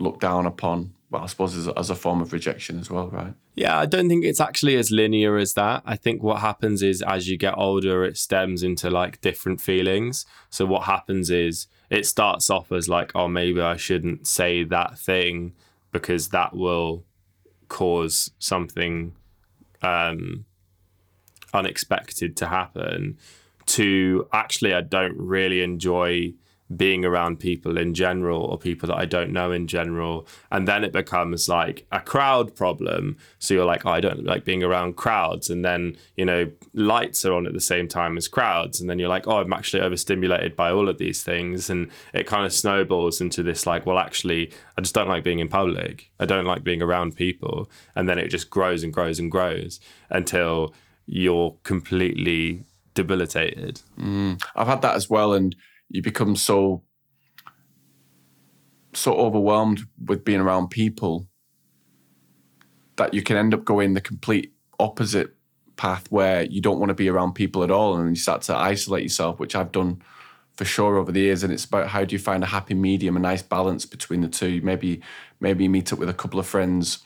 looked 0.00 0.20
down 0.20 0.46
upon 0.46 0.92
well 1.10 1.22
i 1.22 1.26
suppose 1.26 1.56
as 1.56 1.68
as 1.68 1.90
a 1.90 1.94
form 1.94 2.20
of 2.20 2.32
rejection 2.32 2.78
as 2.78 2.90
well 2.90 3.08
right? 3.08 3.34
Yeah 3.54 3.78
i 3.78 3.86
don't 3.86 4.08
think 4.08 4.24
it's 4.24 4.40
actually 4.40 4.76
as 4.76 4.90
linear 4.90 5.36
as 5.36 5.54
that. 5.54 5.82
I 5.84 5.96
think 5.96 6.22
what 6.22 6.40
happens 6.40 6.82
is 6.82 7.02
as 7.02 7.28
you 7.28 7.36
get 7.36 7.56
older 7.56 8.04
it 8.04 8.16
stems 8.16 8.62
into 8.62 8.90
like 8.90 9.20
different 9.20 9.60
feelings. 9.60 10.26
So 10.50 10.66
what 10.66 10.84
happens 10.84 11.30
is 11.30 11.66
it 11.90 12.06
starts 12.06 12.50
off 12.50 12.72
as 12.72 12.88
like 12.88 13.12
oh 13.14 13.28
maybe 13.28 13.60
i 13.60 13.76
shouldn't 13.76 14.26
say 14.26 14.64
that 14.64 14.98
thing 14.98 15.54
because 15.92 16.28
that 16.28 16.54
will 16.54 17.04
cause 17.68 18.30
something 18.38 19.14
um, 19.82 20.44
unexpected 21.52 22.36
to 22.36 22.48
happen 22.48 23.18
to 23.66 24.26
actually 24.32 24.74
I 24.74 24.80
don't 24.80 25.16
really 25.16 25.62
enjoy 25.62 26.32
being 26.76 27.04
around 27.04 27.40
people 27.40 27.78
in 27.78 27.94
general 27.94 28.42
or 28.42 28.58
people 28.58 28.88
that 28.88 28.96
I 28.96 29.06
don't 29.06 29.32
know 29.32 29.52
in 29.52 29.66
general. 29.66 30.26
And 30.50 30.68
then 30.68 30.84
it 30.84 30.92
becomes 30.92 31.48
like 31.48 31.86
a 31.90 32.00
crowd 32.00 32.54
problem. 32.54 33.16
So 33.38 33.54
you're 33.54 33.64
like, 33.64 33.86
oh, 33.86 33.90
I 33.90 34.00
don't 34.00 34.24
like 34.24 34.44
being 34.44 34.62
around 34.62 34.96
crowds. 34.96 35.48
And 35.48 35.64
then, 35.64 35.96
you 36.16 36.24
know, 36.24 36.50
lights 36.74 37.24
are 37.24 37.32
on 37.32 37.46
at 37.46 37.54
the 37.54 37.60
same 37.60 37.88
time 37.88 38.16
as 38.18 38.28
crowds. 38.28 38.80
And 38.80 38.90
then 38.90 38.98
you're 38.98 39.08
like, 39.08 39.26
oh, 39.26 39.38
I'm 39.38 39.52
actually 39.52 39.82
overstimulated 39.82 40.56
by 40.56 40.70
all 40.70 40.88
of 40.88 40.98
these 40.98 41.22
things. 41.22 41.70
And 41.70 41.90
it 42.12 42.26
kind 42.26 42.44
of 42.44 42.52
snowballs 42.52 43.20
into 43.20 43.42
this 43.42 43.66
like, 43.66 43.86
well, 43.86 43.98
actually, 43.98 44.52
I 44.76 44.82
just 44.82 44.94
don't 44.94 45.08
like 45.08 45.24
being 45.24 45.38
in 45.38 45.48
public. 45.48 46.10
I 46.20 46.26
don't 46.26 46.44
like 46.44 46.64
being 46.64 46.82
around 46.82 47.16
people. 47.16 47.70
And 47.96 48.08
then 48.08 48.18
it 48.18 48.28
just 48.28 48.50
grows 48.50 48.82
and 48.82 48.92
grows 48.92 49.18
and 49.18 49.30
grows 49.30 49.80
until 50.10 50.74
you're 51.06 51.56
completely 51.62 52.64
debilitated. 52.92 53.80
Mm, 53.98 54.42
I've 54.54 54.66
had 54.66 54.82
that 54.82 54.96
as 54.96 55.08
well. 55.08 55.32
And 55.32 55.56
you 55.90 56.02
become 56.02 56.36
so 56.36 56.82
so 58.94 59.14
overwhelmed 59.14 59.86
with 60.06 60.24
being 60.24 60.40
around 60.40 60.68
people 60.68 61.28
that 62.96 63.14
you 63.14 63.22
can 63.22 63.36
end 63.36 63.54
up 63.54 63.64
going 63.64 63.94
the 63.94 64.00
complete 64.00 64.52
opposite 64.78 65.34
path 65.76 66.10
where 66.10 66.42
you 66.44 66.60
don't 66.60 66.80
want 66.80 66.90
to 66.90 66.94
be 66.94 67.08
around 67.08 67.34
people 67.34 67.62
at 67.62 67.70
all 67.70 67.96
and 67.96 68.10
you 68.10 68.20
start 68.20 68.42
to 68.42 68.54
isolate 68.54 69.02
yourself 69.02 69.38
which 69.38 69.54
I've 69.54 69.72
done 69.72 70.02
for 70.56 70.64
sure 70.64 70.96
over 70.96 71.12
the 71.12 71.20
years 71.20 71.44
and 71.44 71.52
it's 71.52 71.64
about 71.64 71.86
how 71.88 72.04
do 72.04 72.14
you 72.14 72.18
find 72.18 72.42
a 72.42 72.48
happy 72.48 72.74
medium 72.74 73.16
a 73.16 73.20
nice 73.20 73.42
balance 73.42 73.86
between 73.86 74.20
the 74.22 74.28
two? 74.28 74.60
Maybe 74.62 75.00
maybe 75.38 75.64
you 75.64 75.70
meet 75.70 75.92
up 75.92 76.00
with 76.00 76.08
a 76.08 76.14
couple 76.14 76.40
of 76.40 76.46
friends 76.46 76.98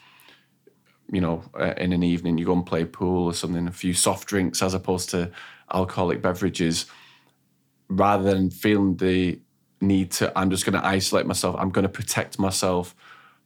you 1.12 1.20
know 1.20 1.44
uh, 1.60 1.74
in 1.76 1.92
an 1.92 2.02
evening 2.02 2.38
you 2.38 2.46
go 2.46 2.54
and 2.54 2.64
play 2.64 2.84
pool 2.86 3.26
or 3.26 3.34
something 3.34 3.68
a 3.68 3.72
few 3.72 3.92
soft 3.92 4.26
drinks 4.26 4.62
as 4.62 4.72
opposed 4.72 5.10
to 5.10 5.30
alcoholic 5.72 6.22
beverages 6.22 6.86
rather 7.96 8.32
than 8.32 8.50
feeling 8.50 8.96
the 8.96 9.40
need 9.80 10.10
to, 10.12 10.36
I'm 10.38 10.50
just 10.50 10.64
going 10.64 10.80
to 10.80 10.86
isolate 10.86 11.26
myself, 11.26 11.56
I'm 11.58 11.70
going 11.70 11.84
to 11.84 11.88
protect 11.88 12.38
myself 12.38 12.94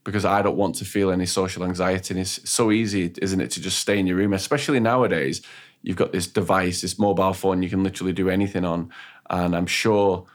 because 0.04 0.24
I 0.24 0.40
don't 0.42 0.56
want 0.56 0.76
to 0.76 0.84
feel 0.84 1.10
any 1.10 1.26
social 1.26 1.64
anxiety. 1.64 2.14
And 2.14 2.20
it's 2.20 2.48
so 2.48 2.70
easy, 2.70 3.12
isn't 3.20 3.40
it, 3.40 3.50
to 3.52 3.60
just 3.60 3.78
stay 3.78 3.98
in 3.98 4.06
your 4.06 4.16
room, 4.16 4.32
especially 4.32 4.78
nowadays. 4.78 5.42
You've 5.82 5.96
got 5.96 6.12
this 6.12 6.26
device, 6.28 6.82
this 6.82 6.98
mobile 6.98 7.32
phone 7.32 7.62
you 7.62 7.68
can 7.68 7.82
literally 7.82 8.12
do 8.12 8.28
anything 8.28 8.64
on. 8.64 8.90
And 9.30 9.56
I'm 9.56 9.66
sure 9.66 10.26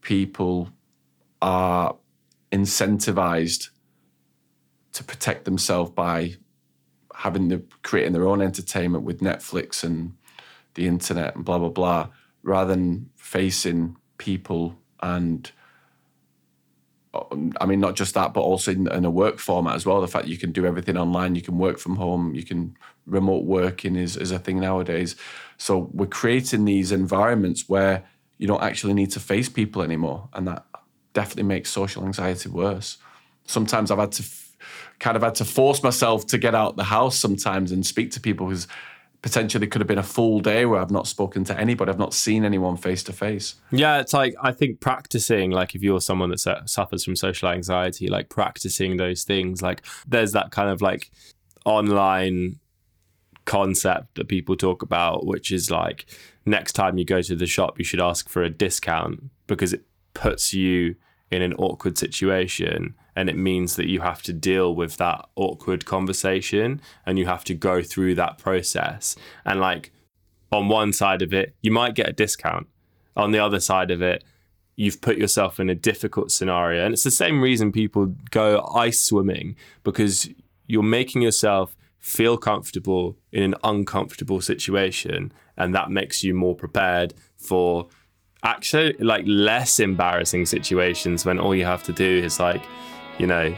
people 0.00 0.70
are 1.42 1.96
incentivized 2.52 3.70
to 4.92 5.04
protect 5.04 5.44
themselves 5.44 5.90
by 5.90 6.36
having 7.14 7.48
the 7.48 7.62
creating 7.82 8.12
their 8.12 8.26
own 8.26 8.40
entertainment 8.40 9.04
with 9.04 9.20
Netflix 9.20 9.82
and 9.82 10.14
the 10.74 10.86
internet 10.86 11.34
and 11.34 11.44
blah 11.44 11.58
blah 11.58 11.68
blah 11.68 12.08
rather 12.46 12.74
than 12.74 13.10
facing 13.16 13.96
people 14.18 14.78
and 15.02 15.50
uh, 17.12 17.24
I 17.60 17.66
mean, 17.66 17.80
not 17.80 17.96
just 17.96 18.14
that, 18.14 18.32
but 18.32 18.40
also 18.40 18.70
in, 18.70 18.90
in, 18.90 19.04
a 19.04 19.10
work 19.10 19.38
format 19.38 19.74
as 19.74 19.84
well. 19.84 20.00
The 20.00 20.08
fact 20.08 20.28
you 20.28 20.38
can 20.38 20.52
do 20.52 20.64
everything 20.64 20.96
online, 20.96 21.34
you 21.34 21.42
can 21.42 21.58
work 21.58 21.78
from 21.78 21.96
home, 21.96 22.34
you 22.34 22.44
can 22.44 22.76
remote 23.06 23.44
working 23.44 23.96
is, 23.96 24.16
is 24.16 24.30
a 24.30 24.38
thing 24.38 24.60
nowadays. 24.60 25.16
So 25.58 25.90
we're 25.92 26.06
creating 26.06 26.64
these 26.64 26.92
environments 26.92 27.68
where 27.68 28.04
you 28.38 28.46
don't 28.46 28.62
actually 28.62 28.94
need 28.94 29.10
to 29.12 29.20
face 29.20 29.48
people 29.48 29.82
anymore. 29.82 30.28
And 30.32 30.46
that 30.48 30.66
definitely 31.12 31.44
makes 31.44 31.70
social 31.70 32.04
anxiety 32.04 32.48
worse. 32.48 32.98
Sometimes 33.46 33.90
I've 33.90 33.98
had 33.98 34.12
to 34.12 34.22
f- 34.22 34.56
kind 34.98 35.16
of 35.16 35.22
had 35.22 35.34
to 35.36 35.44
force 35.44 35.82
myself 35.82 36.26
to 36.28 36.38
get 36.38 36.54
out 36.54 36.76
the 36.76 36.84
house 36.84 37.16
sometimes 37.16 37.72
and 37.72 37.86
speak 37.86 38.10
to 38.12 38.20
people 38.20 38.46
because 38.46 38.68
potentially 39.26 39.66
could 39.66 39.80
have 39.80 39.88
been 39.88 39.98
a 39.98 40.04
full 40.04 40.38
day 40.38 40.66
where 40.66 40.80
I've 40.80 40.92
not 40.92 41.08
spoken 41.08 41.42
to 41.46 41.58
anybody, 41.58 41.90
I've 41.90 41.98
not 41.98 42.14
seen 42.14 42.44
anyone 42.44 42.76
face 42.76 43.02
to 43.02 43.12
face. 43.12 43.56
Yeah, 43.72 43.98
it's 43.98 44.12
like 44.12 44.36
I 44.40 44.52
think 44.52 44.78
practicing, 44.78 45.50
like 45.50 45.74
if 45.74 45.82
you're 45.82 46.00
someone 46.00 46.30
that 46.30 46.62
suffers 46.66 47.02
from 47.02 47.16
social 47.16 47.48
anxiety, 47.48 48.06
like 48.06 48.28
practicing 48.28 48.98
those 48.98 49.24
things, 49.24 49.62
like 49.62 49.82
there's 50.06 50.30
that 50.30 50.52
kind 50.52 50.70
of 50.70 50.80
like 50.80 51.10
online 51.64 52.60
concept 53.46 54.14
that 54.14 54.28
people 54.28 54.54
talk 54.54 54.82
about, 54.82 55.26
which 55.26 55.50
is 55.50 55.72
like 55.72 56.06
next 56.44 56.74
time 56.74 56.96
you 56.96 57.04
go 57.04 57.20
to 57.20 57.34
the 57.34 57.46
shop, 57.46 57.80
you 57.80 57.84
should 57.84 58.00
ask 58.00 58.28
for 58.28 58.44
a 58.44 58.48
discount 58.48 59.24
because 59.48 59.72
it 59.72 59.82
puts 60.14 60.54
you 60.54 60.94
in 61.30 61.42
an 61.42 61.54
awkward 61.54 61.98
situation 61.98 62.94
and 63.16 63.30
it 63.30 63.36
means 63.36 63.76
that 63.76 63.88
you 63.88 64.00
have 64.00 64.22
to 64.22 64.32
deal 64.32 64.74
with 64.74 64.98
that 64.98 65.26
awkward 65.36 65.86
conversation 65.86 66.80
and 67.06 67.18
you 67.18 67.26
have 67.26 67.44
to 67.44 67.54
go 67.54 67.82
through 67.82 68.14
that 68.14 68.38
process. 68.38 69.16
And 69.44 69.58
like 69.58 69.92
on 70.52 70.68
one 70.68 70.92
side 70.92 71.22
of 71.22 71.32
it 71.32 71.54
you 71.62 71.70
might 71.70 71.94
get 71.94 72.08
a 72.08 72.12
discount. 72.12 72.68
On 73.16 73.32
the 73.32 73.38
other 73.38 73.58
side 73.58 73.90
of 73.90 74.02
it 74.02 74.22
you've 74.76 75.00
put 75.00 75.16
yourself 75.16 75.58
in 75.58 75.70
a 75.70 75.74
difficult 75.74 76.30
scenario. 76.30 76.84
And 76.84 76.92
it's 76.92 77.04
the 77.04 77.10
same 77.10 77.40
reason 77.40 77.72
people 77.72 78.14
go 78.30 78.60
ice 78.74 79.00
swimming 79.00 79.56
because 79.82 80.28
you're 80.66 80.82
making 80.82 81.22
yourself 81.22 81.74
feel 81.98 82.36
comfortable 82.36 83.16
in 83.32 83.42
an 83.42 83.54
uncomfortable 83.64 84.40
situation 84.40 85.32
and 85.56 85.74
that 85.74 85.90
makes 85.90 86.22
you 86.22 86.34
more 86.34 86.54
prepared 86.54 87.14
for 87.36 87.88
actually 88.46 88.94
like 89.00 89.24
less 89.26 89.80
embarrassing 89.80 90.46
situations 90.46 91.24
when 91.26 91.38
all 91.38 91.54
you 91.54 91.64
have 91.64 91.82
to 91.82 91.92
do 91.92 92.22
is 92.24 92.40
like 92.40 92.62
you 93.18 93.26
know, 93.26 93.54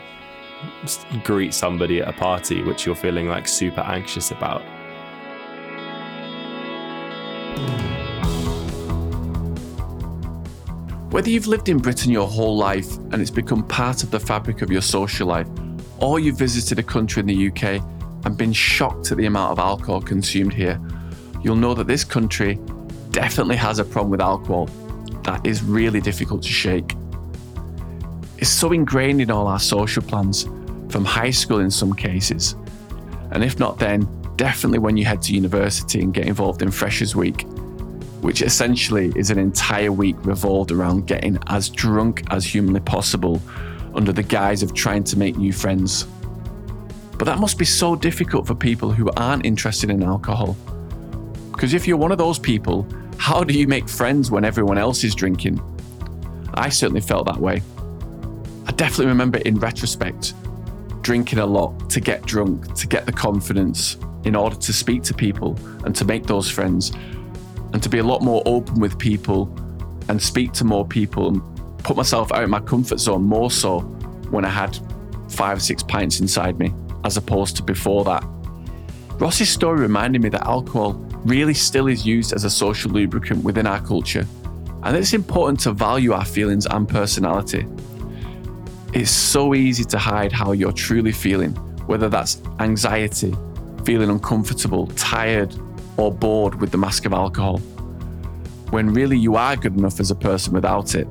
greet 1.24 1.52
somebody 1.52 2.00
at 2.00 2.08
a 2.08 2.12
party 2.12 2.62
which 2.62 2.86
you're 2.86 2.94
feeling 2.94 3.28
like 3.28 3.48
super 3.48 3.80
anxious 3.80 4.30
about. 4.30 4.62
Whether 11.10 11.30
you've 11.30 11.46
lived 11.46 11.68
in 11.68 11.78
Britain 11.78 12.12
your 12.12 12.28
whole 12.28 12.56
life 12.56 12.96
and 12.96 13.14
it's 13.14 13.30
become 13.30 13.66
part 13.66 14.02
of 14.02 14.10
the 14.10 14.20
fabric 14.20 14.62
of 14.62 14.70
your 14.70 14.82
social 14.82 15.26
life, 15.26 15.48
or 16.00 16.20
you've 16.20 16.38
visited 16.38 16.78
a 16.78 16.82
country 16.82 17.20
in 17.20 17.26
the 17.26 17.48
UK 17.48 17.82
and 18.24 18.36
been 18.36 18.52
shocked 18.52 19.10
at 19.10 19.18
the 19.18 19.26
amount 19.26 19.52
of 19.52 19.58
alcohol 19.58 20.00
consumed 20.00 20.52
here, 20.52 20.80
you'll 21.42 21.56
know 21.56 21.74
that 21.74 21.86
this 21.86 22.04
country 22.04 22.60
definitely 23.18 23.56
has 23.56 23.80
a 23.80 23.84
problem 23.84 24.12
with 24.12 24.20
alcohol 24.20 24.66
that 25.24 25.44
is 25.44 25.60
really 25.64 26.00
difficult 26.00 26.40
to 26.40 26.48
shake. 26.48 26.94
It's 28.36 28.48
so 28.48 28.70
ingrained 28.70 29.20
in 29.20 29.28
all 29.28 29.48
our 29.48 29.58
social 29.58 30.04
plans, 30.04 30.44
from 30.88 31.04
high 31.04 31.32
school 31.32 31.58
in 31.58 31.68
some 31.68 31.92
cases. 31.92 32.54
And 33.32 33.42
if 33.42 33.58
not 33.58 33.80
then, 33.80 34.06
definitely 34.36 34.78
when 34.78 34.96
you 34.96 35.04
head 35.04 35.20
to 35.22 35.34
university 35.34 36.00
and 36.00 36.14
get 36.14 36.28
involved 36.28 36.62
in 36.62 36.70
Freshers 36.70 37.16
Week, 37.16 37.44
which 38.20 38.40
essentially 38.40 39.12
is 39.16 39.32
an 39.32 39.38
entire 39.40 39.90
week 39.90 40.14
revolved 40.24 40.70
around 40.70 41.08
getting 41.08 41.40
as 41.48 41.68
drunk 41.68 42.22
as 42.30 42.44
humanly 42.44 42.78
possible 42.78 43.42
under 43.96 44.12
the 44.12 44.22
guise 44.22 44.62
of 44.62 44.74
trying 44.74 45.02
to 45.02 45.18
make 45.18 45.36
new 45.36 45.52
friends. 45.52 46.04
But 47.18 47.24
that 47.24 47.40
must 47.40 47.58
be 47.58 47.64
so 47.64 47.96
difficult 47.96 48.46
for 48.46 48.54
people 48.54 48.92
who 48.92 49.10
aren't 49.16 49.44
interested 49.44 49.90
in 49.90 50.04
alcohol. 50.04 50.56
Because 51.50 51.74
if 51.74 51.88
you're 51.88 51.96
one 51.96 52.12
of 52.12 52.18
those 52.18 52.38
people, 52.38 52.86
how 53.18 53.44
do 53.44 53.52
you 53.52 53.66
make 53.66 53.88
friends 53.88 54.30
when 54.30 54.44
everyone 54.44 54.78
else 54.78 55.04
is 55.04 55.14
drinking? 55.14 55.60
I 56.54 56.70
certainly 56.70 57.00
felt 57.00 57.26
that 57.26 57.38
way. 57.38 57.62
I 58.66 58.72
definitely 58.72 59.06
remember 59.06 59.38
in 59.38 59.58
retrospect 59.58 60.34
drinking 61.02 61.38
a 61.38 61.46
lot 61.46 61.90
to 61.90 62.00
get 62.00 62.24
drunk, 62.24 62.74
to 62.74 62.86
get 62.86 63.06
the 63.06 63.12
confidence, 63.12 63.96
in 64.24 64.34
order 64.36 64.56
to 64.56 64.72
speak 64.72 65.02
to 65.02 65.14
people 65.14 65.58
and 65.84 65.94
to 65.96 66.04
make 66.04 66.26
those 66.26 66.50
friends 66.50 66.92
and 67.72 67.82
to 67.82 67.88
be 67.88 67.98
a 67.98 68.02
lot 68.02 68.22
more 68.22 68.42
open 68.46 68.80
with 68.80 68.98
people 68.98 69.52
and 70.08 70.20
speak 70.20 70.52
to 70.52 70.64
more 70.64 70.86
people 70.86 71.28
and 71.28 71.40
put 71.78 71.96
myself 71.96 72.32
out 72.32 72.42
of 72.42 72.50
my 72.50 72.60
comfort 72.60 72.98
zone 72.98 73.22
more 73.22 73.50
so 73.50 73.80
when 74.30 74.44
I 74.44 74.48
had 74.48 74.78
five 75.28 75.58
or 75.58 75.60
six 75.60 75.82
pints 75.82 76.20
inside 76.20 76.58
me 76.58 76.72
as 77.04 77.16
opposed 77.16 77.56
to 77.56 77.62
before 77.62 78.04
that. 78.04 78.24
Ross's 79.14 79.48
story 79.48 79.80
reminded 79.80 80.22
me 80.22 80.28
that 80.30 80.46
alcohol 80.46 80.92
really 81.24 81.54
still 81.54 81.88
is 81.88 82.06
used 82.06 82.32
as 82.32 82.44
a 82.44 82.50
social 82.50 82.90
lubricant 82.90 83.44
within 83.44 83.66
our 83.66 83.80
culture, 83.80 84.26
and 84.82 84.96
it's 84.96 85.12
important 85.12 85.60
to 85.60 85.72
value 85.72 86.12
our 86.12 86.24
feelings 86.24 86.66
and 86.66 86.88
personality. 86.88 87.66
It's 88.92 89.10
so 89.10 89.54
easy 89.54 89.84
to 89.84 89.98
hide 89.98 90.32
how 90.32 90.52
you're 90.52 90.72
truly 90.72 91.12
feeling, 91.12 91.52
whether 91.86 92.08
that's 92.08 92.40
anxiety, 92.60 93.34
feeling 93.84 94.10
uncomfortable, 94.10 94.86
tired, 94.88 95.54
or 95.96 96.12
bored 96.12 96.60
with 96.60 96.70
the 96.70 96.78
mask 96.78 97.04
of 97.04 97.12
alcohol, 97.12 97.58
when 98.70 98.92
really 98.92 99.18
you 99.18 99.36
are 99.36 99.56
good 99.56 99.76
enough 99.76 100.00
as 100.00 100.10
a 100.10 100.14
person 100.14 100.52
without 100.52 100.94
it. 100.94 101.06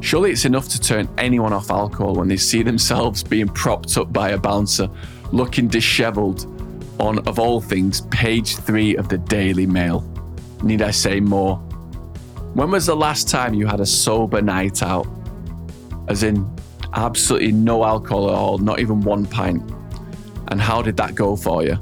Surely 0.00 0.30
it's 0.30 0.44
enough 0.44 0.68
to 0.68 0.80
turn 0.80 1.08
anyone 1.18 1.52
off 1.52 1.70
alcohol 1.70 2.14
when 2.14 2.28
they 2.28 2.36
see 2.36 2.62
themselves 2.62 3.22
being 3.22 3.48
propped 3.48 3.96
up 3.96 4.12
by 4.12 4.30
a 4.30 4.38
bouncer, 4.38 4.88
looking 5.32 5.68
dishevelled 5.68 6.57
on, 7.00 7.18
of 7.26 7.38
all 7.38 7.60
things, 7.60 8.02
page 8.10 8.56
three 8.56 8.96
of 8.96 9.08
the 9.08 9.18
Daily 9.18 9.66
Mail. 9.66 10.00
Need 10.62 10.82
I 10.82 10.90
say 10.90 11.20
more? 11.20 11.56
When 12.54 12.70
was 12.70 12.86
the 12.86 12.96
last 12.96 13.28
time 13.28 13.54
you 13.54 13.66
had 13.66 13.80
a 13.80 13.86
sober 13.86 14.42
night 14.42 14.82
out? 14.82 15.06
As 16.08 16.22
in, 16.22 16.48
absolutely 16.94 17.52
no 17.52 17.84
alcohol 17.84 18.28
at 18.30 18.34
all, 18.34 18.58
not 18.58 18.80
even 18.80 19.00
one 19.00 19.26
pint. 19.26 19.62
And 20.48 20.60
how 20.60 20.82
did 20.82 20.96
that 20.96 21.14
go 21.14 21.36
for 21.36 21.62
you? 21.62 21.78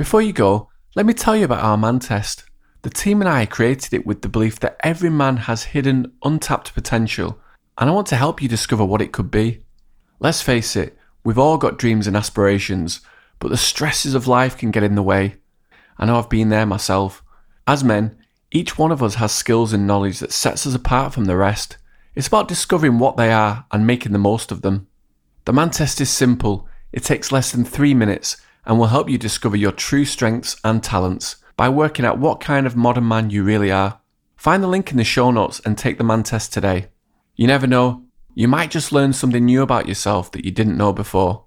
Before 0.00 0.22
you 0.22 0.32
go, 0.32 0.70
let 0.96 1.04
me 1.04 1.12
tell 1.12 1.36
you 1.36 1.44
about 1.44 1.62
our 1.62 1.76
man 1.76 1.98
test. 1.98 2.44
The 2.80 2.88
team 2.88 3.20
and 3.20 3.28
I 3.28 3.44
created 3.44 3.92
it 3.92 4.06
with 4.06 4.22
the 4.22 4.30
belief 4.30 4.58
that 4.60 4.78
every 4.82 5.10
man 5.10 5.36
has 5.36 5.62
hidden, 5.62 6.10
untapped 6.24 6.72
potential, 6.72 7.38
and 7.76 7.90
I 7.90 7.92
want 7.92 8.06
to 8.06 8.16
help 8.16 8.40
you 8.40 8.48
discover 8.48 8.82
what 8.82 9.02
it 9.02 9.12
could 9.12 9.30
be. 9.30 9.62
Let's 10.18 10.40
face 10.40 10.74
it, 10.74 10.96
we've 11.22 11.38
all 11.38 11.58
got 11.58 11.78
dreams 11.78 12.06
and 12.06 12.16
aspirations, 12.16 13.02
but 13.40 13.48
the 13.48 13.58
stresses 13.58 14.14
of 14.14 14.26
life 14.26 14.56
can 14.56 14.70
get 14.70 14.82
in 14.82 14.94
the 14.94 15.02
way. 15.02 15.34
I 15.98 16.06
know 16.06 16.16
I've 16.16 16.30
been 16.30 16.48
there 16.48 16.64
myself. 16.64 17.22
As 17.66 17.84
men, 17.84 18.16
each 18.50 18.78
one 18.78 18.92
of 18.92 19.02
us 19.02 19.16
has 19.16 19.32
skills 19.32 19.74
and 19.74 19.86
knowledge 19.86 20.20
that 20.20 20.32
sets 20.32 20.66
us 20.66 20.74
apart 20.74 21.12
from 21.12 21.26
the 21.26 21.36
rest. 21.36 21.76
It's 22.14 22.28
about 22.28 22.48
discovering 22.48 22.98
what 22.98 23.18
they 23.18 23.30
are 23.30 23.66
and 23.70 23.86
making 23.86 24.12
the 24.12 24.18
most 24.18 24.50
of 24.50 24.62
them. 24.62 24.86
The 25.44 25.52
man 25.52 25.68
test 25.68 26.00
is 26.00 26.08
simple. 26.08 26.66
It 26.90 27.04
takes 27.04 27.30
less 27.30 27.52
than 27.52 27.66
three 27.66 27.92
minutes 27.92 28.38
and 28.70 28.78
will 28.78 28.86
help 28.86 29.10
you 29.10 29.18
discover 29.18 29.56
your 29.56 29.72
true 29.72 30.04
strengths 30.04 30.56
and 30.62 30.80
talents 30.80 31.38
by 31.56 31.68
working 31.68 32.04
out 32.04 32.20
what 32.20 32.38
kind 32.38 32.68
of 32.68 32.76
modern 32.76 33.08
man 33.08 33.28
you 33.28 33.42
really 33.42 33.72
are. 33.72 34.00
Find 34.36 34.62
the 34.62 34.68
link 34.68 34.92
in 34.92 34.96
the 34.96 35.02
show 35.02 35.32
notes 35.32 35.60
and 35.64 35.76
take 35.76 35.98
the 35.98 36.04
man 36.04 36.22
test 36.22 36.52
today. 36.52 36.86
You 37.34 37.48
never 37.48 37.66
know, 37.66 38.04
you 38.32 38.46
might 38.46 38.70
just 38.70 38.92
learn 38.92 39.12
something 39.12 39.44
new 39.44 39.62
about 39.62 39.88
yourself 39.88 40.30
that 40.30 40.44
you 40.44 40.52
didn't 40.52 40.78
know 40.78 40.92
before. 40.92 41.46